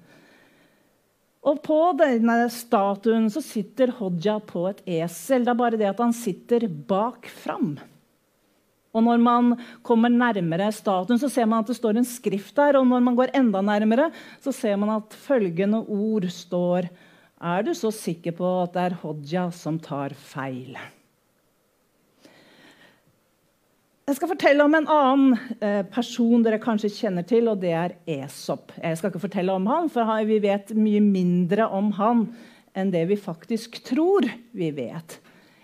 [1.42, 5.48] Og På denne statuen sitter Hodja på et esel.
[5.48, 7.78] Det er bare det at han sitter bak fram.
[8.92, 9.54] Og når man
[9.88, 12.80] kommer nærmere statuen, så ser man at det står en skrift der.
[12.80, 14.10] Og når man går enda nærmere,
[14.44, 16.90] så ser man at følgende ord står
[17.42, 20.76] Er du så sikker på at det er Hodja som tar feil?
[24.12, 27.94] Jeg skal fortelle om en annen eh, person dere kanskje kjenner til, og det er
[28.20, 28.74] Esop.
[28.76, 32.26] Jeg skal ikke fortelle om han, for vi vet mye mindre om han
[32.76, 34.28] enn det vi faktisk tror
[34.58, 35.16] vi vet.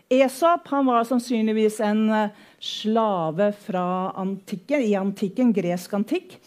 [0.08, 6.40] Esop var sannsynligvis en eh, slave fra antikken, i antikken, gresk antikk.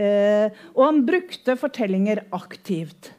[0.00, 3.12] Eh, og han brukte fortellinger aktivt.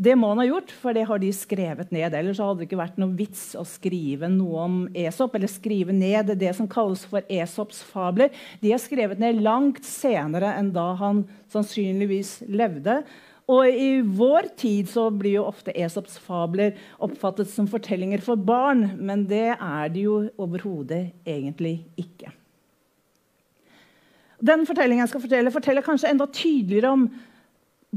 [0.00, 2.14] Det må han ha gjort, for det har de skrevet ned.
[2.16, 6.32] Ellers hadde det ikke vært noe vits å skrive noe om Esop, eller skrive ned
[6.40, 8.32] det som kalles for Esops fabler.
[8.62, 13.02] De er skrevet ned langt senere enn da han sannsynligvis levde.
[13.50, 18.92] Og I vår tid så blir jo ofte Esops fabler oppfattet som fortellinger for barn,
[19.00, 22.30] men det er de jo overhodet egentlig ikke.
[24.40, 27.08] Den fortellingen jeg skal fortelle, forteller kanskje enda tydeligere om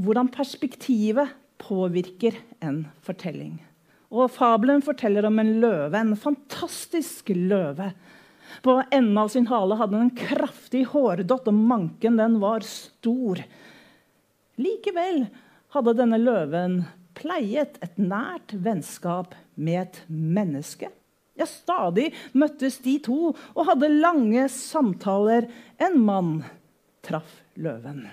[0.02, 1.30] hvordan perspektivet
[1.62, 3.54] påvirker en fortelling.
[4.14, 7.92] Og Fabelen forteller om en løve, en fantastisk løve.
[8.62, 13.40] På enden av sin hale hadde den en kraftig hårdott, og manken den var stor.
[14.60, 15.24] Likevel
[15.74, 16.82] hadde denne løven
[17.18, 20.90] pleiet et nært vennskap med et menneske.
[21.34, 25.48] Ja, stadig møttes de to og hadde lange samtaler.
[25.82, 26.36] En mann
[27.04, 28.04] traff løven.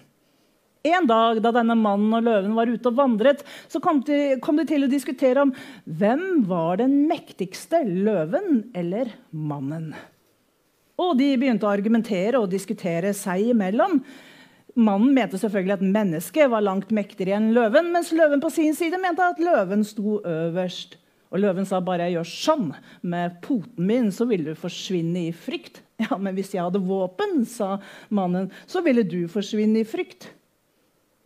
[0.81, 4.57] En dag da denne mannen og løven var ute og vandret, så kom de, kom
[4.57, 5.51] de til å diskutere om
[5.85, 9.91] hvem var den mektigste, løven eller mannen.
[11.01, 14.01] Og de begynte å argumentere og diskutere seg imellom.
[14.79, 18.99] Mannen mente selvfølgelig at mennesket var langt mektigere enn løven, mens løven på sin side
[19.01, 20.95] mente at løven sto øverst.
[21.31, 22.67] Og løven sa bare jeg gjør sånn
[23.07, 25.83] med poten min, så vil du forsvinne i frykt.
[26.01, 27.75] Ja, men hvis jeg hadde våpen, sa
[28.09, 30.31] mannen, så ville du forsvinne i frykt.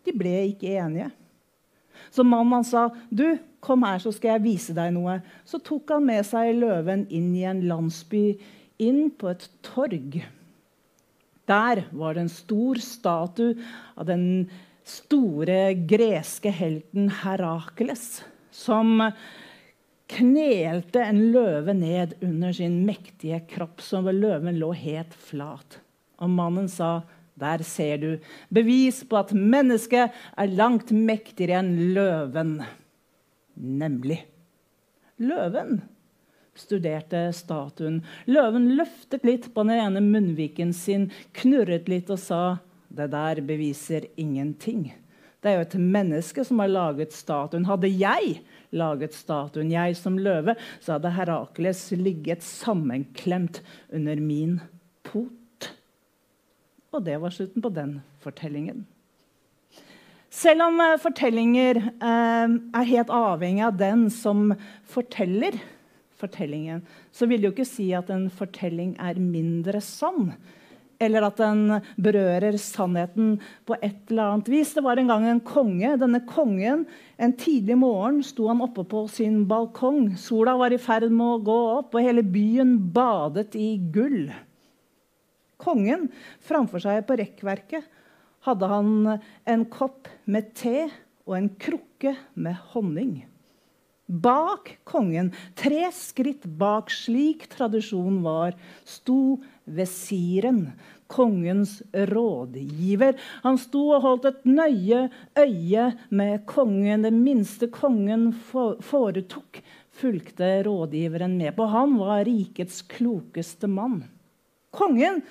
[0.04, 1.08] De ble ikke enige.
[2.12, 6.04] Så mannen sa, 'Du, kom her, så skal jeg vise deg noe.' Så tok han
[6.06, 8.36] med seg løven inn i en landsby,
[8.84, 10.20] inn på et torg.
[11.46, 13.56] Der var det en stor statue
[13.96, 14.50] av den
[14.86, 18.24] store greske helten Herakles,
[18.54, 19.02] som
[20.12, 25.80] knelte en løve ned under sin mektige kropp, så løven lå helt flat.
[26.22, 27.04] Og mannen sa,
[27.36, 28.20] 'Der ser du
[28.50, 32.64] bevis på at mennesket er langt mektigere enn løven.'
[33.56, 34.26] Nemlig.
[35.20, 35.82] Løven
[36.56, 38.02] studerte statuen.
[38.26, 42.58] Løven løftet litt på den ene munnviken sin, knurret litt og sa,
[42.90, 44.94] 'Det der beviser ingenting.'
[45.42, 47.68] Det er jo et menneske som har laget statuen.
[47.70, 48.40] Hadde jeg
[48.74, 53.62] laget statuen, jeg som løve, så hadde Herakles ligget sammenklemt
[53.94, 54.60] under min
[55.04, 55.70] pot.
[56.92, 58.88] Og det var slutten på den fortellingen.
[60.34, 64.50] Selv om uh, fortellinger eh, er helt avhengig av den som
[64.90, 65.56] forteller
[66.26, 66.84] fortellingen,
[67.16, 70.34] så vil det jo ikke si at en fortelling er mindre sann
[71.02, 73.36] eller at den berører sannheten
[73.68, 74.74] på et eller annet vis.
[74.76, 75.96] Det var en gang en konge.
[76.02, 76.86] Denne kongen,
[77.18, 80.18] En tidlig morgen sto han oppe på sin balkong.
[80.20, 84.34] Sola var i ferd med å gå opp, og hele byen badet i gull.
[85.56, 86.10] Kongen,
[86.44, 87.88] framfor seg på rekkverket,
[88.44, 88.90] hadde han
[89.48, 90.90] en kopp med te
[91.26, 93.24] og en krukke med honning.
[94.06, 98.54] Bak kongen, tre skritt bak, slik tradisjonen var,
[98.86, 100.68] sto vesiren,
[101.10, 103.18] kongens rådgiver.
[103.42, 105.08] Han sto og holdt et nøye
[105.42, 107.06] øye med kongen.
[107.06, 109.62] Det minste kongen foretok,
[109.96, 111.66] fulgte rådgiveren med på.
[111.74, 114.04] Han var rikets klokeste mann.
[114.76, 115.24] Kongen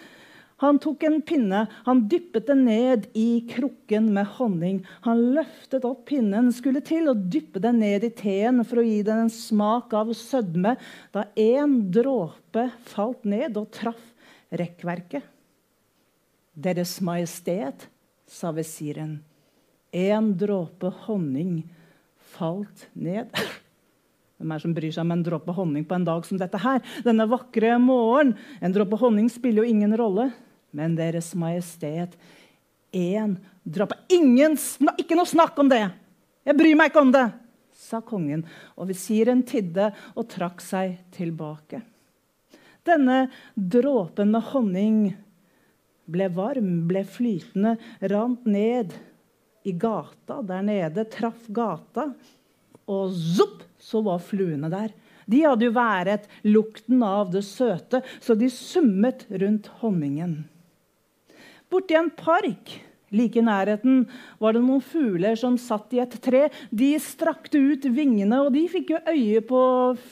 [0.62, 4.82] han tok en pinne, han dyppet den ned i krukken med honning.
[5.06, 9.00] Han løftet opp pinnen, skulle til å dyppe den ned i teen for å gi
[9.06, 10.76] den en smak av sødme,
[11.14, 14.04] da én dråpe falt ned og traff
[14.54, 15.26] rekkverket.
[16.54, 17.88] Deres Majestet,
[18.30, 19.18] sa visiren,
[19.90, 21.64] en dråpe honning
[22.34, 23.34] falt ned.
[24.44, 26.82] Hvem er som bryr seg om en dråpe honning på en dag som dette her?
[27.00, 28.34] Denne vakre morgen.
[28.60, 30.26] En dråpe honning spiller jo ingen rolle.
[30.76, 32.12] Men Deres Majestet,
[32.92, 34.58] én dråpe Ingen,
[35.00, 35.86] Ikke noe snakk om det!
[36.44, 37.24] Jeg bryr meg ikke om det!
[37.72, 38.44] sa kongen,
[38.76, 41.80] og visiren tidde og trakk seg tilbake.
[42.84, 45.00] Denne dråpen med honning
[46.04, 47.78] ble varm, ble flytende,
[48.12, 48.92] rant ned
[49.64, 52.10] i gata der nede, traff gata,
[52.84, 54.94] og zopp, så var fluene der.
[55.28, 60.42] De hadde jo været lukten av det søte, så de summet rundt honningen.
[61.72, 62.74] Borti en park
[63.14, 64.04] like i nærheten
[64.42, 66.48] var det noen fugler som satt i et tre.
[66.74, 69.62] De strakte ut vingene, og de fikk jo øye på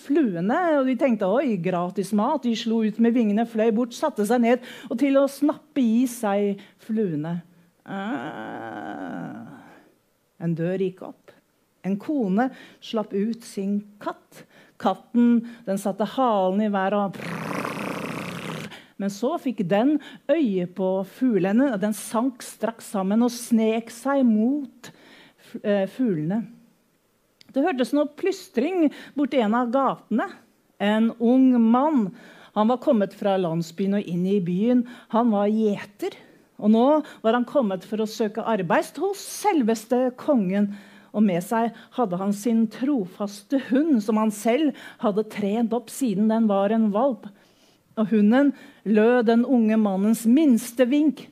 [0.06, 0.60] fluene.
[0.78, 2.46] og De tenkte oi, gratis mat.
[2.46, 6.06] De slo ut med vingene, fløy bort, satte seg ned og til å snappe i
[6.10, 7.40] seg fluene.
[7.82, 9.58] Ah.
[10.42, 11.34] En dør gikk opp.
[11.82, 12.48] En kone
[12.80, 14.44] slapp ut sin katt.
[14.82, 17.60] Katten den satte halen i været og
[19.02, 19.96] men så fikk den
[20.30, 24.92] øye på fuglene, og den sank straks sammen og snek seg mot
[25.58, 26.44] eh, fuglene.
[27.52, 28.86] Det hørtes noe plystring
[29.18, 30.28] borti en av gatene.
[30.78, 32.06] En ung mann.
[32.56, 34.86] Han var kommet fra landsbyen og inn i byen.
[35.12, 36.16] Han var gjeter.
[36.62, 36.86] Og nå
[37.24, 40.70] var han kommet for å søke arbeid hos selveste kongen.
[41.12, 46.30] Og med seg hadde han sin trofaste hund, som han selv hadde trent opp siden
[46.32, 47.28] den var en valp.
[48.00, 48.54] Og hunden
[48.88, 51.26] lød den unge mannens minste vink,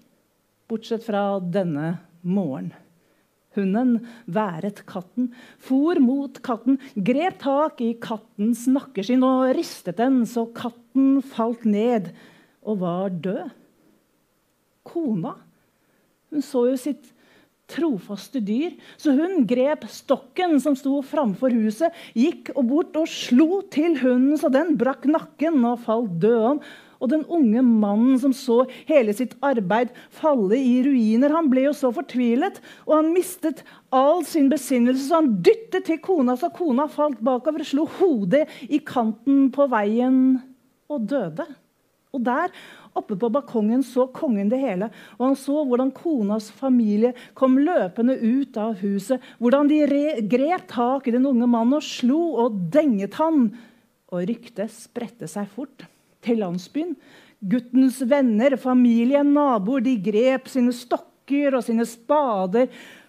[0.69, 2.75] bortsett fra denne morgen.
[3.57, 3.97] Hunden
[4.31, 11.19] været katten, for mot katten, grep tak i kattens nakkeskinn og ristet den så katten
[11.33, 12.13] falt ned
[12.63, 13.49] og var død.
[14.87, 15.35] Kona
[16.31, 17.11] hun så jo sitt
[17.71, 18.77] trofaste dyr.
[19.01, 24.39] Så hun grep stokken som sto framfor huset, gikk og bort og slo til hunden
[24.41, 26.63] så den brakk nakken og falt død om.
[27.01, 28.59] Og den unge mannen som så
[28.89, 34.21] hele sitt arbeid falle i ruiner, han ble jo så fortvilet, og han mistet all
[34.29, 39.49] sin besinnelse, så han dyttet til kona, så kona falt bakover, slo hodet i kanten
[39.55, 40.21] på veien
[40.93, 41.49] og døde.
[42.11, 42.53] Og der
[42.99, 44.89] Oppe på balkongen så kongen det hele,
[45.19, 49.23] og han så hvordan konas familie kom løpende ut av huset.
[49.39, 49.85] Hvordan de
[50.31, 53.49] grep tak i den unge mannen og slo og denget han.
[54.11, 55.87] Og ryktet spredte seg fort
[56.25, 56.97] til landsbyen.
[57.41, 62.67] Guttens venner, familie, naboer, de grep sine stokker og sine spader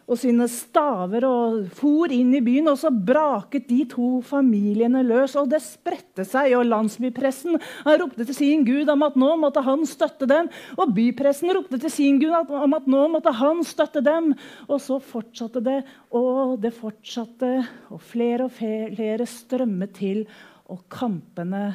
[0.10, 2.70] og sine staver og for inn i byen.
[2.72, 6.56] Og så braket de to familiene løs, og det spredte seg.
[6.58, 10.49] Og landsbypressen ropte til sin gud om at nå måtte han støtte dem.
[10.78, 14.34] Og bypressen ropte til sin gud om at nå måtte han støtte dem.
[14.68, 15.82] Og så fortsatte det,
[16.16, 17.54] og det fortsatte,
[17.91, 20.26] og flere og flere strømmet til,
[20.72, 21.72] og kampene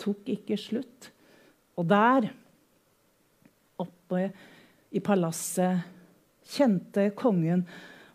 [0.00, 1.10] tok ikke slutt.
[1.78, 2.28] Og der,
[3.80, 4.26] oppe
[4.90, 5.99] i palasset
[6.50, 7.64] kjente kongen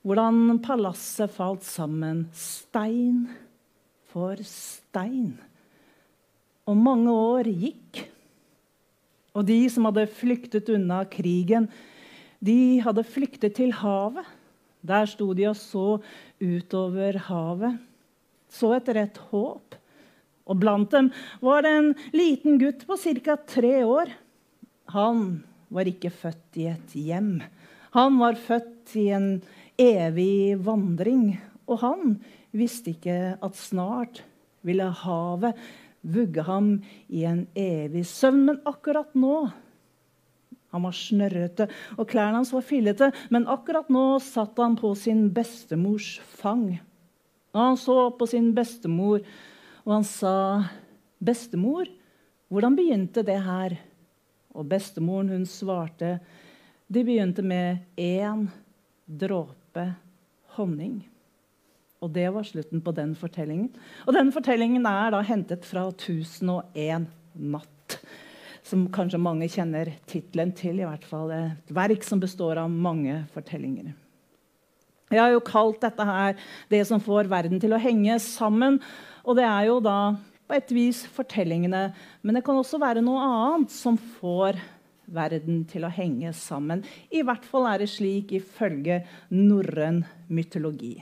[0.06, 3.26] hvordan palasset falt sammen stein
[4.12, 5.34] for stein.
[6.70, 8.06] Og mange år gikk.
[9.36, 11.68] Og de som hadde flyktet unna krigen,
[12.40, 14.24] de hadde flyktet til havet.
[14.86, 15.88] Der sto de og så
[16.38, 17.80] utover havet,
[18.54, 19.76] så etter et håp.
[20.46, 21.10] Og blant dem
[21.42, 23.36] var det en liten gutt på ca.
[23.50, 24.14] tre år.
[24.94, 25.42] Han
[25.74, 27.40] var ikke født i et hjem.
[27.96, 29.28] Han var født i en
[29.80, 32.18] evig vandring, og han
[32.52, 34.20] visste ikke at snart
[34.68, 35.56] ville havet
[36.04, 36.74] vugge ham
[37.08, 38.42] i en evig søvn.
[38.50, 39.48] Men akkurat nå
[40.76, 45.30] Han var snørrete, og klærne hans var fillete, men akkurat nå satt han på sin
[45.32, 46.66] bestemors fang.
[47.56, 49.22] Og han så på sin bestemor,
[49.86, 50.68] og han sa,
[51.24, 51.88] 'Bestemor,
[52.52, 53.80] hvordan begynte det her?'
[54.52, 56.20] Og bestemoren hun svarte,
[56.88, 58.48] de begynte med én
[59.06, 59.88] dråpe
[60.56, 61.00] honning.
[62.04, 63.72] Og det var slutten på den fortellingen.
[64.06, 67.98] Og den fortellingen er da hentet fra 1001 natt.
[68.66, 70.80] Som kanskje mange kjenner tittelen til.
[70.82, 73.94] i hvert fall Et verk som består av mange fortellinger.
[75.14, 76.34] Jeg har jo kalt dette her
[76.70, 78.80] det som får verden til å henge sammen.
[79.26, 80.16] Og det er jo da
[80.46, 81.94] på et vis fortellingene.
[82.22, 84.58] Men det kan også være noe annet som får
[85.08, 86.84] verden til å henge sammen.
[87.12, 89.04] I hvert fall er det slik ifølge
[89.34, 90.96] norrøn mytologi.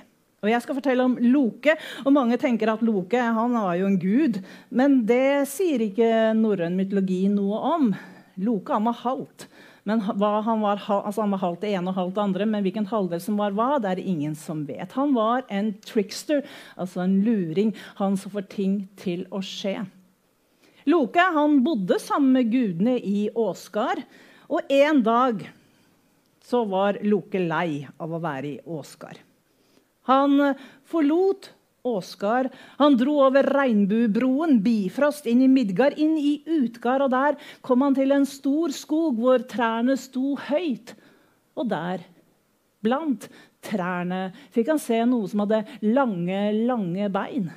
[0.44, 1.78] Og Jeg skal fortelle om Loke.
[2.04, 4.42] og Mange tenker at Loke han var jo en gud.
[4.70, 7.94] Men det sier ikke norrøn mytologi noe om.
[8.44, 9.48] Loke han var halvt.
[9.84, 13.40] Men han var, altså halvt det ene og halvt det andre, men hvilken halvdel som
[13.40, 14.96] var hva, det er det ingen som vet.
[14.96, 16.44] Han var en trickster,
[16.80, 17.74] altså en luring.
[18.00, 19.82] Han som får ting til å skje.
[20.90, 24.04] Loke han bodde sammen med gudene i Åsgard.
[24.52, 25.44] Og en dag
[26.44, 29.20] så var Loke lei av å være i Åsgard.
[30.12, 30.56] Han
[30.92, 31.54] forlot
[31.84, 32.50] Åsgard.
[32.80, 37.06] Han dro over regnbuebroen, Bifrost, inn i Midgard, inn i Utgard.
[37.08, 40.96] Og der kom han til en stor skog hvor trærne sto høyt.
[41.60, 42.06] Og der,
[42.84, 43.28] blant
[43.64, 47.52] trærne, fikk han se noe som hadde lange, lange bein.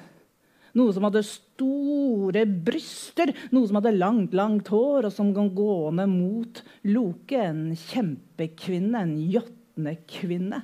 [0.77, 6.05] Noe som hadde store bryster, noe som hadde langt, langt hår, og som kom gående
[6.11, 10.61] mot Loke, en kjempekvinne, en jotnekvinne.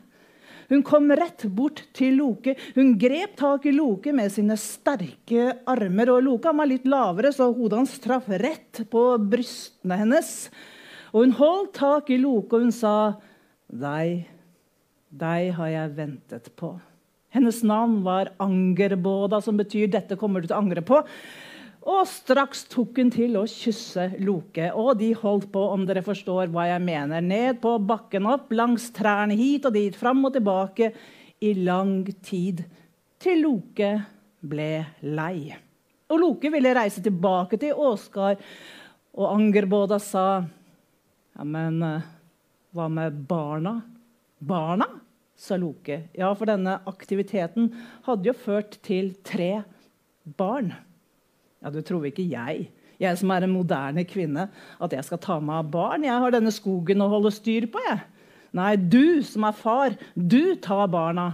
[0.72, 2.54] Hun kom rett bort til Loke.
[2.76, 6.12] Hun grep tak i Loke med sine sterke armer.
[6.14, 10.30] og Loke var litt lavere, så hodet hans traff rett på brystene hennes.
[11.12, 13.16] Og Hun holdt tak i Loke, og hun sa,
[13.72, 14.28] 'Deg,
[15.10, 16.91] deg har jeg ventet på.'
[17.32, 21.02] Hennes navn var Angerboda, som betyr 'dette kommer du til å angre på'.
[21.82, 24.68] Og straks tok hun til å kysse Loke.
[24.78, 28.90] Og de holdt på, om dere forstår hva jeg mener, ned på bakken opp, langs
[28.94, 30.92] trærne hit og dit, fram og tilbake
[31.42, 32.62] i lang tid.
[33.18, 33.90] Til Loke
[34.38, 34.70] ble
[35.02, 35.50] lei.
[36.12, 38.38] Og Loke ville reise tilbake til Åsgard,
[39.16, 40.26] og Angerboda sa
[41.32, 42.04] Ja, men eh,
[42.76, 43.78] hva med barna?
[44.38, 45.01] Barna?
[45.42, 45.58] Sa.
[46.14, 47.72] Ja, for denne aktiviteten
[48.06, 49.64] hadde jo ført til tre
[50.38, 50.72] barn.
[51.62, 52.68] Ja, du tror ikke jeg,
[53.02, 56.06] jeg som er en moderne kvinne, at jeg skal ta meg av barn?
[56.06, 58.02] Jeg har denne skogen å holde styr på, jeg.
[58.52, 61.32] Nei, du som er far, du tar barna.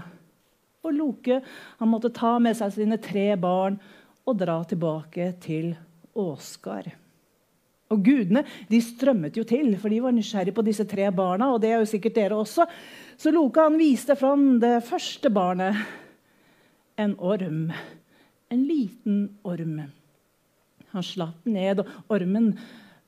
[0.86, 1.40] Og Loke
[1.80, 3.76] han måtte ta med seg sine tre barn
[4.28, 5.72] og dra tilbake til
[6.18, 6.92] Åsgard.
[7.88, 11.52] Og gudene de strømmet jo til, for de var nysgjerrige på disse tre barna.
[11.52, 12.66] og det er jo sikkert dere også.
[13.16, 15.76] Så Loka han viste fram det første barnet.
[16.98, 17.72] En orm.
[18.50, 19.80] En liten orm.
[20.92, 22.52] Han slapp ned, og ormen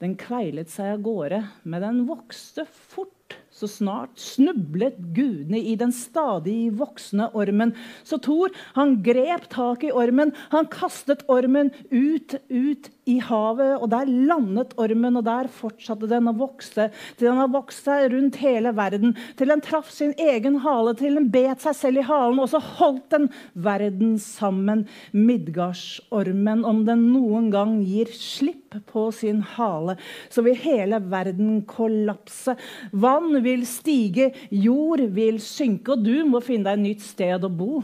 [0.01, 5.93] den kveilet seg av gårde, men den vokste fort så snart snublet gudene i den
[5.93, 7.75] stadig voksende ormen.
[8.05, 13.77] Så Thor han grep tak i ormen, han kastet ormen ut, ut i havet.
[13.81, 16.89] og Der landet ormen, og der fortsatte den å vokse.
[17.19, 21.19] Til den har vokst seg rundt hele verden, til den traff sin egen hale, til
[21.19, 22.41] den bet seg selv i halen.
[22.41, 26.65] Og så holdt den verden sammen, Midgardsormen.
[26.65, 29.97] Om den noen gang gir slipp på sin hale,
[30.31, 32.55] så vil hele verden kollapse.
[32.93, 37.47] Vann vil vil stige, jord vil synke, og du må finne deg et nytt sted
[37.47, 37.83] å bo.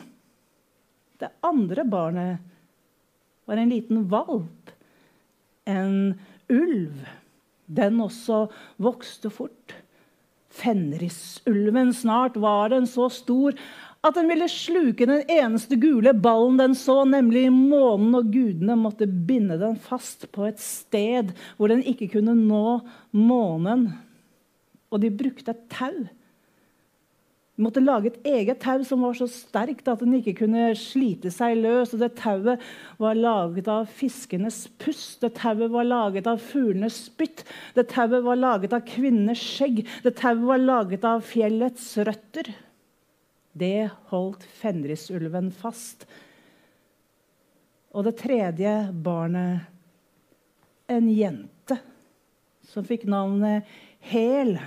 [1.21, 2.45] Det andre barnet
[3.47, 4.73] var en liten valp,
[5.67, 6.15] en
[6.53, 7.03] ulv.
[7.67, 8.47] Den også
[8.83, 9.75] vokste fort.
[10.57, 11.91] Fenrisulven.
[11.93, 13.57] Snart var den så stor
[14.07, 19.09] at den ville sluke den eneste gule ballen den så, nemlig månen, og gudene måtte
[19.09, 22.79] binde den fast på et sted hvor den ikke kunne nå
[23.17, 23.89] månen.
[24.97, 26.07] Og de brukte et tau.
[27.57, 31.31] De måtte lage et eget tau som var så sterkt at den ikke kunne slite
[31.33, 31.93] seg løs.
[31.93, 32.65] og Det tauet
[33.01, 37.45] var laget av fiskenes pust, det tauet var laget av fuglenes spytt,
[37.77, 42.53] det tauet var laget av kvinnenes skjegg, det tauet var laget av fjellets røtter.
[43.57, 46.05] Det holdt Fenrisulven fast.
[47.97, 49.65] Og det tredje barnet
[50.93, 51.81] en jente
[52.69, 53.65] som fikk navnet
[54.07, 54.59] Hel.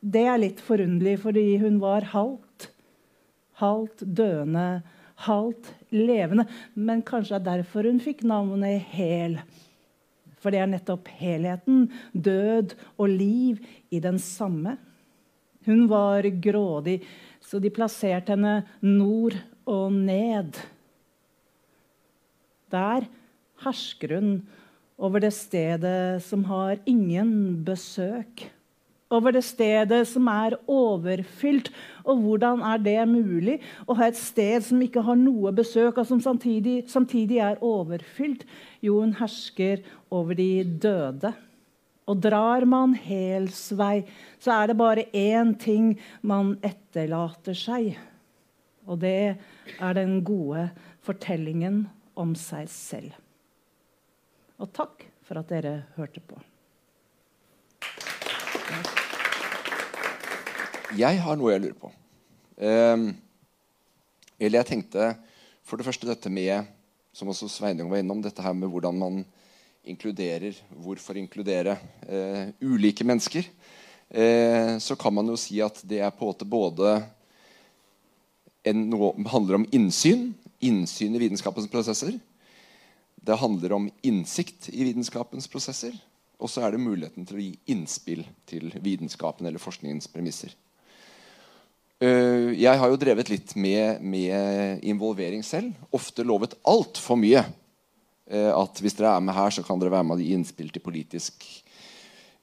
[0.00, 2.70] Det er litt forunderlig, fordi hun var halvt.
[3.60, 4.80] Halvt døende,
[5.26, 6.46] halvt levende.
[6.74, 9.36] Men kanskje det er derfor hun fikk navnet Hel.
[10.40, 13.60] For det er nettopp helheten, død og liv,
[13.92, 14.78] i den samme.
[15.66, 17.02] Hun var grådig,
[17.44, 19.36] så de plasserte henne nord
[19.68, 20.56] og ned.
[22.72, 23.04] Der
[23.66, 24.30] hersker hun
[24.96, 28.46] over det stedet som har ingen besøk
[29.10, 31.70] over det stedet som er overfylt.
[32.06, 36.06] Og hvordan er det mulig å ha et sted som ikke har noe besøk, og
[36.08, 38.46] som samtidig, samtidig er overfylt?
[38.84, 39.82] Jo, hun hersker
[40.14, 41.34] over de døde.
[42.10, 44.02] Og drar man helsvei,
[44.42, 45.92] så er det bare én ting
[46.26, 47.92] man etterlater seg.
[48.90, 49.36] Og det
[49.78, 50.70] er den gode
[51.06, 51.84] fortellingen
[52.18, 53.14] om seg selv.
[54.60, 56.40] Og takk for at dere hørte på.
[60.98, 61.90] Jeg har noe jeg lurer på.
[62.58, 63.12] Um,
[64.40, 65.12] eller jeg tenkte
[65.62, 66.66] for det første dette med
[67.14, 69.20] som også Sveinung var innom, dette her med hvordan man
[69.86, 73.46] inkluderer Hvorfor inkludere uh, ulike mennesker?
[74.10, 76.96] Uh, så kan man jo si at det er på en måte både
[78.66, 80.32] en, noe handler om innsyn.
[80.60, 82.18] Innsyn i vitenskapens prosesser.
[83.20, 85.94] Det handler om innsikt i vitenskapens prosesser.
[86.40, 90.52] Og så er det muligheten til å gi innspill til vitenskapen eller forskningens premisser.
[92.00, 95.74] Uh, jeg har jo drevet litt med, med involvering selv.
[95.92, 97.42] Ofte lovet altfor mye.
[98.30, 100.70] Uh, at hvis dere er med her, så kan dere være med og gi innspill
[100.72, 101.44] til politisk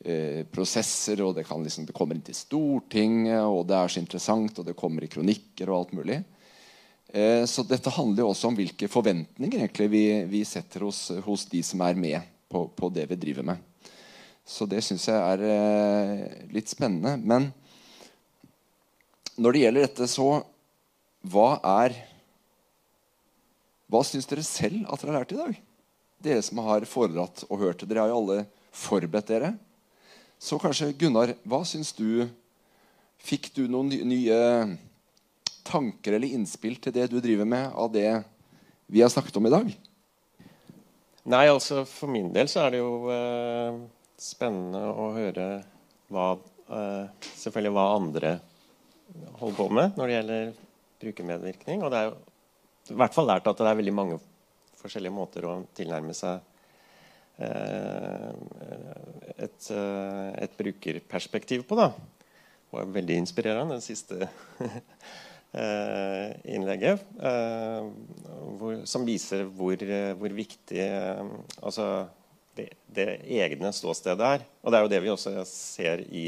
[0.05, 1.25] uh, prosesser.
[1.25, 4.77] og det, liksom, det, kommer inn til Stortinget, og det er så interessant, og det
[4.77, 6.23] kommer i kronikker og alt mulig.
[7.47, 11.61] så dette handler jo også om hvilke forventninger egentlig vi, vi setter hos, hos, de
[11.63, 12.19] som er med
[12.51, 13.88] på, på, det vi driver med.
[14.43, 17.15] Så det syns jeg er litt spennende.
[17.23, 17.47] men
[19.38, 20.27] når det gjelder dette, så
[21.27, 21.49] Hva
[21.84, 21.95] er
[23.88, 25.61] Hva syns dere selv at dere har lært i dag?
[26.23, 27.85] Dere som har foredratt og hørt.
[27.85, 28.41] Dere har jo alle
[28.76, 29.53] forberedt dere.
[30.41, 32.27] Så kanskje, Gunnar, hva syns du
[33.27, 34.38] Fikk du noen nye
[35.68, 38.11] tanker eller innspill til det du driver med, av det
[38.88, 39.72] vi har snakket om i dag?
[41.27, 43.80] Nei, altså For min del så er det jo eh,
[44.22, 45.47] spennende å høre
[46.14, 48.38] hva eh, Selvfølgelig hva andre
[49.39, 50.49] holder på med når det gjelder
[51.01, 51.84] brukermedvirkning.
[51.84, 52.17] Og det er jo
[52.93, 54.19] i hvert fall lært at det er veldig mange
[54.77, 56.39] forskjellige måter å tilnærme seg
[57.43, 58.29] eh,
[59.38, 61.79] et, eh, et, brukerperspektiv på.
[61.79, 61.91] da.
[61.91, 64.27] Det var veldig inspirerende, det siste
[65.61, 67.03] eh, innlegget.
[68.59, 69.84] Hvor, som viser hvor,
[70.19, 70.84] hvor viktig
[71.61, 71.88] altså
[72.57, 73.07] det, det,
[73.38, 74.45] egne ståstedet er.
[74.63, 76.27] Og det er jo det vi også ser i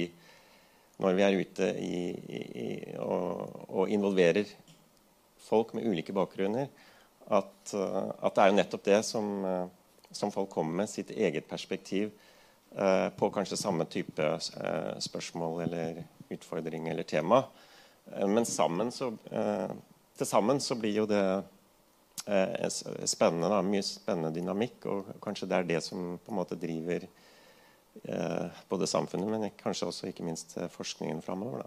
[0.99, 1.99] når vi er ute i,
[2.35, 2.69] i,
[2.99, 4.49] og, og, involverer
[5.49, 6.67] folk med ulike bakgrunner,
[7.29, 11.13] at, uh, at, det er jo nettopp det som, uh, som folk kommer med, sitt
[11.15, 12.11] eget perspektiv
[12.75, 14.27] uh, på kanskje samme type
[15.05, 17.43] spørsmål eller utfordring eller tema.
[18.09, 19.11] men sammen så,
[20.17, 21.23] til sammen så blir jo det
[23.09, 27.05] spennende, da, mye spennende dynamikk, og kanskje det er det som på en måte driver
[27.05, 27.28] Eh,
[28.69, 31.65] både samfunnet, men kanskje også ikke minst eh, forskningen framover.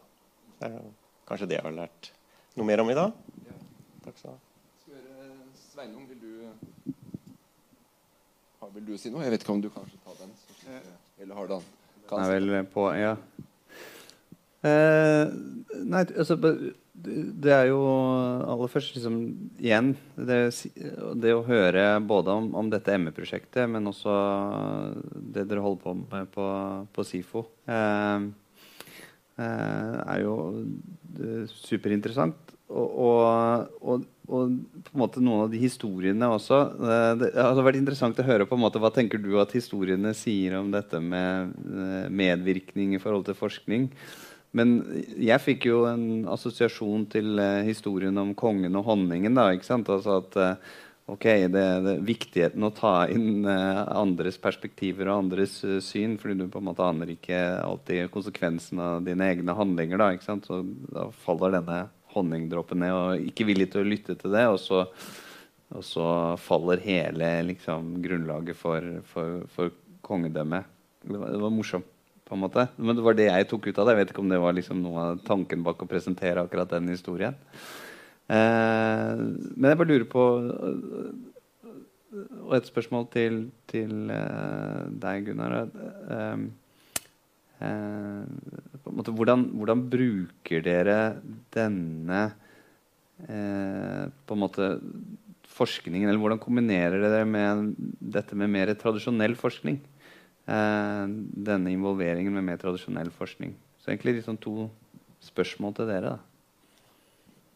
[0.59, 0.81] Det er
[1.29, 2.13] kanskje det jeg har lært
[2.59, 3.13] noe mer om i dag.
[3.49, 3.59] Ja.
[4.07, 4.41] Takk skal du ha.
[5.73, 6.33] Sveinung, vil du,
[8.75, 9.25] vil du si noe?
[9.25, 10.35] Jeg vet ikke om du kanskje tar den?
[11.23, 11.65] Eller har den?
[12.11, 12.27] Kanskje.
[12.29, 13.15] Nei, vel på, ja.
[14.63, 15.33] Eh,
[15.83, 16.37] nei, altså
[17.03, 17.81] det er jo
[18.53, 19.17] aller først liksom,
[19.63, 20.39] igjen det,
[21.19, 24.15] det, å høre både om, om dette ME-prosjektet, men også
[25.35, 26.47] det dere holder på med på,
[26.95, 27.45] på SIFO.
[27.67, 28.29] Eh,
[29.43, 30.37] eh, er jo
[31.19, 32.53] eh, superinteressant.
[32.73, 34.53] Og, og, og,
[34.87, 36.61] på en måte noen av de historiene også.
[36.81, 40.15] Eh, det har vært interessant å høre på en måte hva tenker du at historiene
[40.17, 43.91] sier om dette med eh, medvirkning i forhold til forskning.
[44.57, 44.79] Men
[45.17, 49.35] jeg fikk jo en assosiasjon til eh, historien om kongen og honningen.
[49.37, 49.89] da, ikke sant?
[49.93, 50.75] Altså at eh,
[51.13, 56.37] ok, det, det Viktigheten å ta inn uh, andres perspektiver og andres uh, syn, fordi
[56.39, 60.01] du på en måte aner ikke alltid konsekvensen av dine egne handlinger.
[60.01, 60.49] Da ikke sant?
[60.49, 60.63] Så
[60.93, 64.45] da faller denne honningdråpen ned, og ikke villig til å lytte til det.
[64.53, 64.85] Og så,
[65.73, 66.07] og så
[66.45, 69.73] faller hele liksom, grunnlaget for, for, for
[70.05, 70.69] kongedømmet.
[71.03, 71.92] Det var, det var morsomt.
[72.29, 72.67] På en måte.
[72.79, 73.95] Men det var det jeg tok ut av det.
[73.95, 76.91] Jeg vet ikke om det var liksom noe av tanken bak å presentere akkurat den
[76.93, 77.37] historien.
[78.33, 80.25] Eh, men jeg bare lurer på
[82.13, 83.37] Og et spørsmål til,
[83.71, 85.55] til uh, deg, Gunnar.
[86.13, 86.43] Eh,
[87.63, 90.97] på en måte, hvordan, hvordan, bruker dere
[91.55, 92.23] denne
[93.23, 94.67] på en måte
[95.47, 97.71] forskningen, eller hvordan kombinerer dere med
[98.03, 99.79] dette med mer tradisjonell forskning?
[100.43, 103.53] Denne involveringen med mer tradisjonell forskning.
[103.79, 104.69] Så egentlig liksom to
[105.23, 106.17] spørsmål til dere.
[106.17, 106.19] da.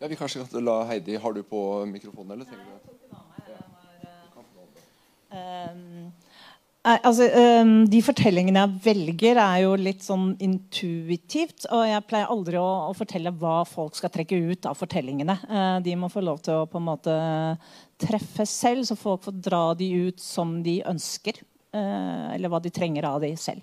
[0.01, 2.87] Ja, vi kanskje kan la Heidi Har du på mikrofonen, eller trenger du
[5.37, 6.13] Um,
[6.87, 7.27] altså,
[7.61, 11.67] um, de fortellingene jeg velger, er jo litt sånn intuitivt.
[11.75, 15.37] Og jeg pleier aldri å, å fortelle hva folk skal trekke ut av fortellingene.
[15.51, 17.19] Uh, de må få lov til å på en måte
[18.01, 21.43] treffe selv, så folk får dra de ut som de ønsker.
[21.77, 23.61] Uh, eller hva de trenger av de selv.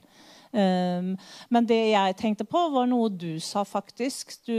[0.54, 1.14] Um,
[1.50, 4.36] men det jeg tenkte på, var noe du sa, faktisk.
[4.46, 4.54] Du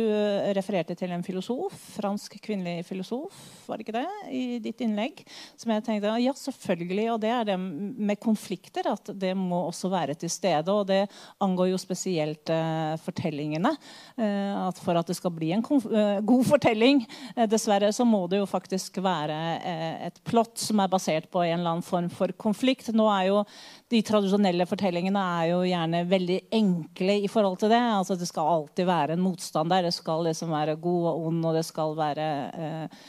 [0.57, 3.37] refererte til en filosof, fransk kvinnelig filosof,
[3.69, 5.23] var det ikke det, i ditt innlegg?
[5.61, 7.07] Som jeg tenkte ja, selvfølgelig.
[7.15, 10.75] Og det er det med konflikter, at det må også være til stede.
[10.75, 11.05] Og det
[11.45, 13.75] angår jo spesielt uh, fortellingene.
[14.19, 17.05] Uh, at for at det skal bli en uh, god fortelling,
[17.51, 19.37] dessverre, så må det jo faktisk være
[20.09, 22.91] et plott som er basert på en eller annen form for konflikt.
[22.95, 23.43] Nå er jo
[23.93, 27.81] de tradisjonelle fortellingene er jo gjerne veldig enkle i forhold til det.
[27.81, 29.89] Altså Det skal alltid være en motstand der.
[29.89, 33.01] Det skal liksom være god og ond, og det skal være eh,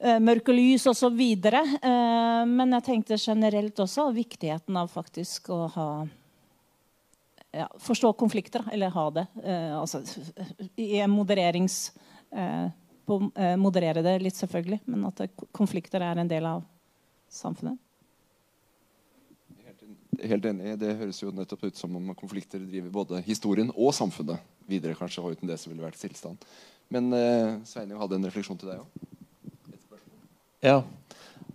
[0.00, 1.20] eh mørk og lys osv.
[1.20, 5.90] Eh, men jeg tenkte generelt også viktigheten av faktisk å ha
[7.52, 9.26] ja, Forstå konflikter, eller ha det.
[9.42, 10.02] Eh, altså,
[10.76, 11.92] I en modererings
[12.30, 12.66] eh,
[13.34, 16.62] eh, Moderere det litt, selvfølgelig, men at konflikter er en del av
[17.30, 17.78] samfunnet
[20.28, 20.74] helt enig.
[20.80, 24.96] Det høres jo nettopp ut som om konflikter driver både historien og samfunnet videre.
[24.98, 26.40] kanskje, og uten det så ville vært tilstand.
[26.90, 29.08] Men uh, Sveinung hadde en refleksjon til deg òg.
[30.60, 30.80] Ja.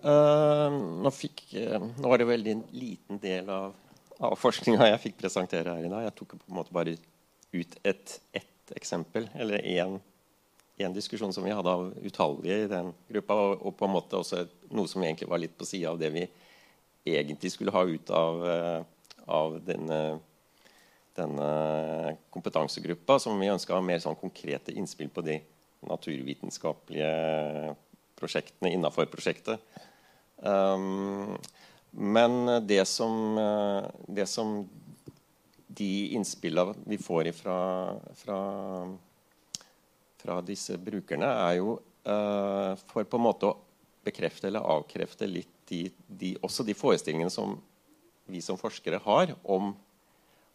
[0.06, 0.72] Uh,
[1.04, 3.76] nå, fikk, uh, nå, var det veldig en liten del av,
[4.20, 6.08] av forskninga jeg fikk presentere her i dag.
[6.08, 6.98] Jeg tok på en måte bare
[7.56, 8.20] ut et,
[8.76, 10.00] eksempel, eller én
[10.78, 14.18] en diskusjon som vi hadde av utallige i den gruppa, og, og, på en måte
[14.20, 14.42] også
[14.76, 16.26] noe som egentlig var litt på sida av det vi
[17.06, 18.84] egentlig skulle ha ut av, eh,
[19.26, 20.19] av denne,
[21.15, 21.49] denne,
[22.30, 25.40] kompetansegruppa, som vi ønska mer sånn konkrete innspill på de
[25.86, 27.76] naturvitenskapelige
[28.18, 29.61] prosjektene innafor prosjektet.
[30.38, 31.38] Um,
[31.91, 34.69] men det som, eh, det som
[35.68, 37.60] de innspillene vi får ifra,
[38.15, 38.40] fra,
[40.18, 41.77] fra disse brukerne, er jo
[42.07, 43.65] uh, for på en måte å
[44.06, 47.57] bekrefte eller avkrefte litt de, de, også de forestillingene som
[48.30, 49.73] vi som forskere har om,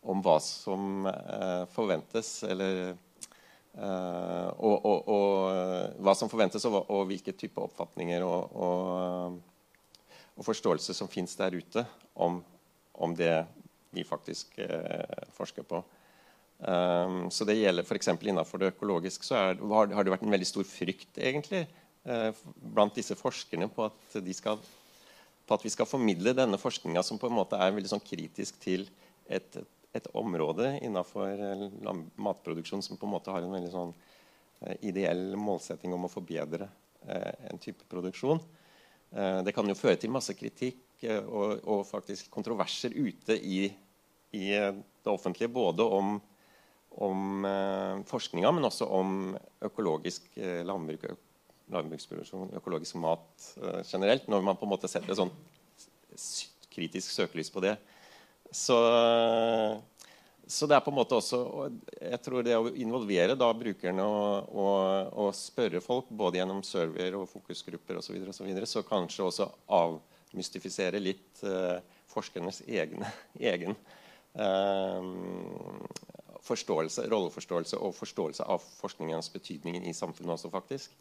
[0.03, 7.07] om hva som eh, forventes, eller eh, og, og, og, hva som forventes, og, og
[7.11, 9.39] hvilke type oppfatninger og,
[10.41, 12.39] forståelse som fins der ute om,
[12.97, 13.45] om, det
[13.93, 15.83] vi faktisk eh, forsker på.
[16.61, 18.09] Um, så det gjelder f.eks.
[18.21, 21.80] innenfor det økologiske så er, har, har, det vært en veldig stor frykt egentlig eh,
[22.01, 24.61] blant disse forskerne på at skal
[25.51, 28.61] på at vi skal formidle denne forskninga som på en måte er veldig sånn kritisk
[28.63, 28.87] til
[29.27, 29.59] et,
[29.97, 31.65] et område innenfor eh,
[32.23, 33.91] matproduksjon som på en måte har en veldig sånn
[34.63, 36.69] eh, ideell målsetting om å forbedre
[37.03, 38.39] eh, en type produksjon.
[39.11, 43.65] Eh, det kan jo føre til masse kritikk eh, og, og, faktisk kontroverser ute i,
[44.39, 45.51] i, det offentlige.
[45.51, 46.15] Både om,
[47.09, 49.35] om eh, forskninga, men også om
[49.67, 51.11] økologisk landbruk
[51.73, 55.33] landbruksproduksjon, økologisk mat uh, generelt, når man på en måte setter et sånn
[56.71, 57.77] kritisk søkelys på det.
[58.51, 58.77] Så,
[60.47, 61.39] så, det er på en måte også
[61.95, 67.15] jeg tror det å involvere da brukerne og, og, og spørre folk både gjennom server
[67.21, 68.19] og fokusgrupper osv.
[68.35, 69.49] Så, videre, så, så kanskje også
[69.79, 71.79] avmystifisere litt uh,
[72.11, 73.11] forskernes egne,
[73.53, 73.79] egen
[74.35, 75.07] uh,
[76.47, 80.99] forståelse, rolleforståelse og forståelse av forskningens betydning i samfunnet også, faktisk.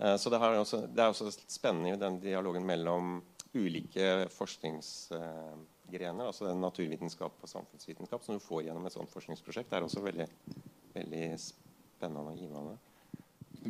[0.00, 3.18] Eh, så det, også, det, er også spennende i den dialogen mellom
[3.52, 9.70] ulike forskningsgrener, altså naturvitenskap og samfunnsvitenskap, som du får gjennom et sånt forskningsprosjekt.
[9.70, 10.28] Det er også veldig,
[10.94, 12.76] veldig spennende og givende.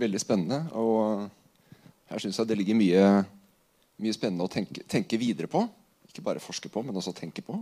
[0.05, 0.61] Veldig spennende.
[0.79, 1.27] Og
[2.13, 3.25] her syns jeg det ligger mye,
[4.05, 5.65] mye spennende å tenke, tenke, videre på.
[6.11, 7.59] Ikke bare forske på, men også tenke på.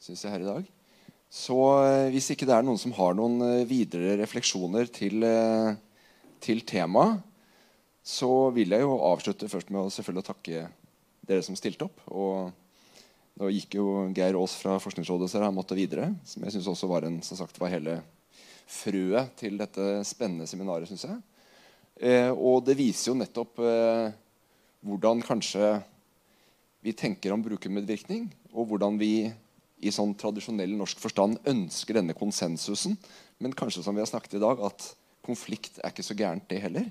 [0.00, 0.72] Synes jeg her i dag.
[1.34, 5.26] Så eh, hvis ikke det er noen som har noen eh, videre refleksjoner til,
[6.40, 7.33] til temaet,
[8.04, 10.66] så vil jeg jo avslutte først med å selvfølgelig takke
[11.24, 12.02] dere som stilte opp.
[12.12, 12.52] Og
[13.40, 16.10] nå gikk jo Geir Aas fra Forskningsrådet så han måtte videre.
[16.28, 18.02] Som jeg synes også var, en, som sagt, var hele
[18.68, 21.16] frøet til dette spennende seminaret, syns jeg.
[21.96, 24.12] Eh, og det viser jo nettopp eh,
[24.84, 25.72] hvordan kanskje
[26.84, 29.30] vi tenker om brukermedvirkning, og hvordan vi
[29.84, 32.98] i sånn tradisjonell norsk forstand ønsker denne konsensusen.
[33.40, 34.90] Men kanskje som vi har snakket i dag, at
[35.24, 36.90] konflikt er ikke så gærent, det heller.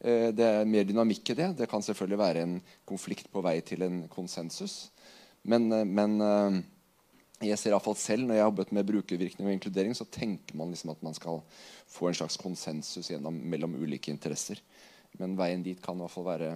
[0.00, 1.50] Eh, det er mer dynamikk i det.
[1.60, 2.56] Det kan selvfølgelig være en
[2.88, 4.90] konflikt på vei til en konsensus.
[5.42, 6.58] Men, eh, men eh,
[7.48, 10.72] jeg ser iallfall selv når jeg har jobbet med brukervirkning og inkludering, så tenker man
[10.72, 11.42] liksom at man skal
[11.92, 14.60] få en slags konsensus gjennom, mellom ulike interesser.
[15.20, 16.50] Men veien dit kan i hvert fall være,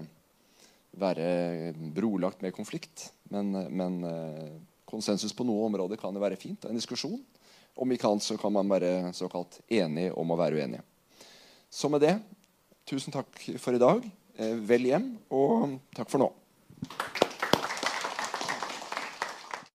[1.01, 1.29] være
[1.97, 3.09] brolagt med konflikt.
[3.33, 4.01] Men, men
[4.89, 6.67] konsensus på noen områder kan jo være fint.
[6.67, 7.21] En diskusjon.
[7.81, 10.83] Om ikke annet så kan man være såkalt enig om å være uenig.
[11.71, 12.17] Så med det
[12.91, 14.07] Tusen takk for i dag.
[14.35, 16.27] Eh, vel hjem, og takk for nå.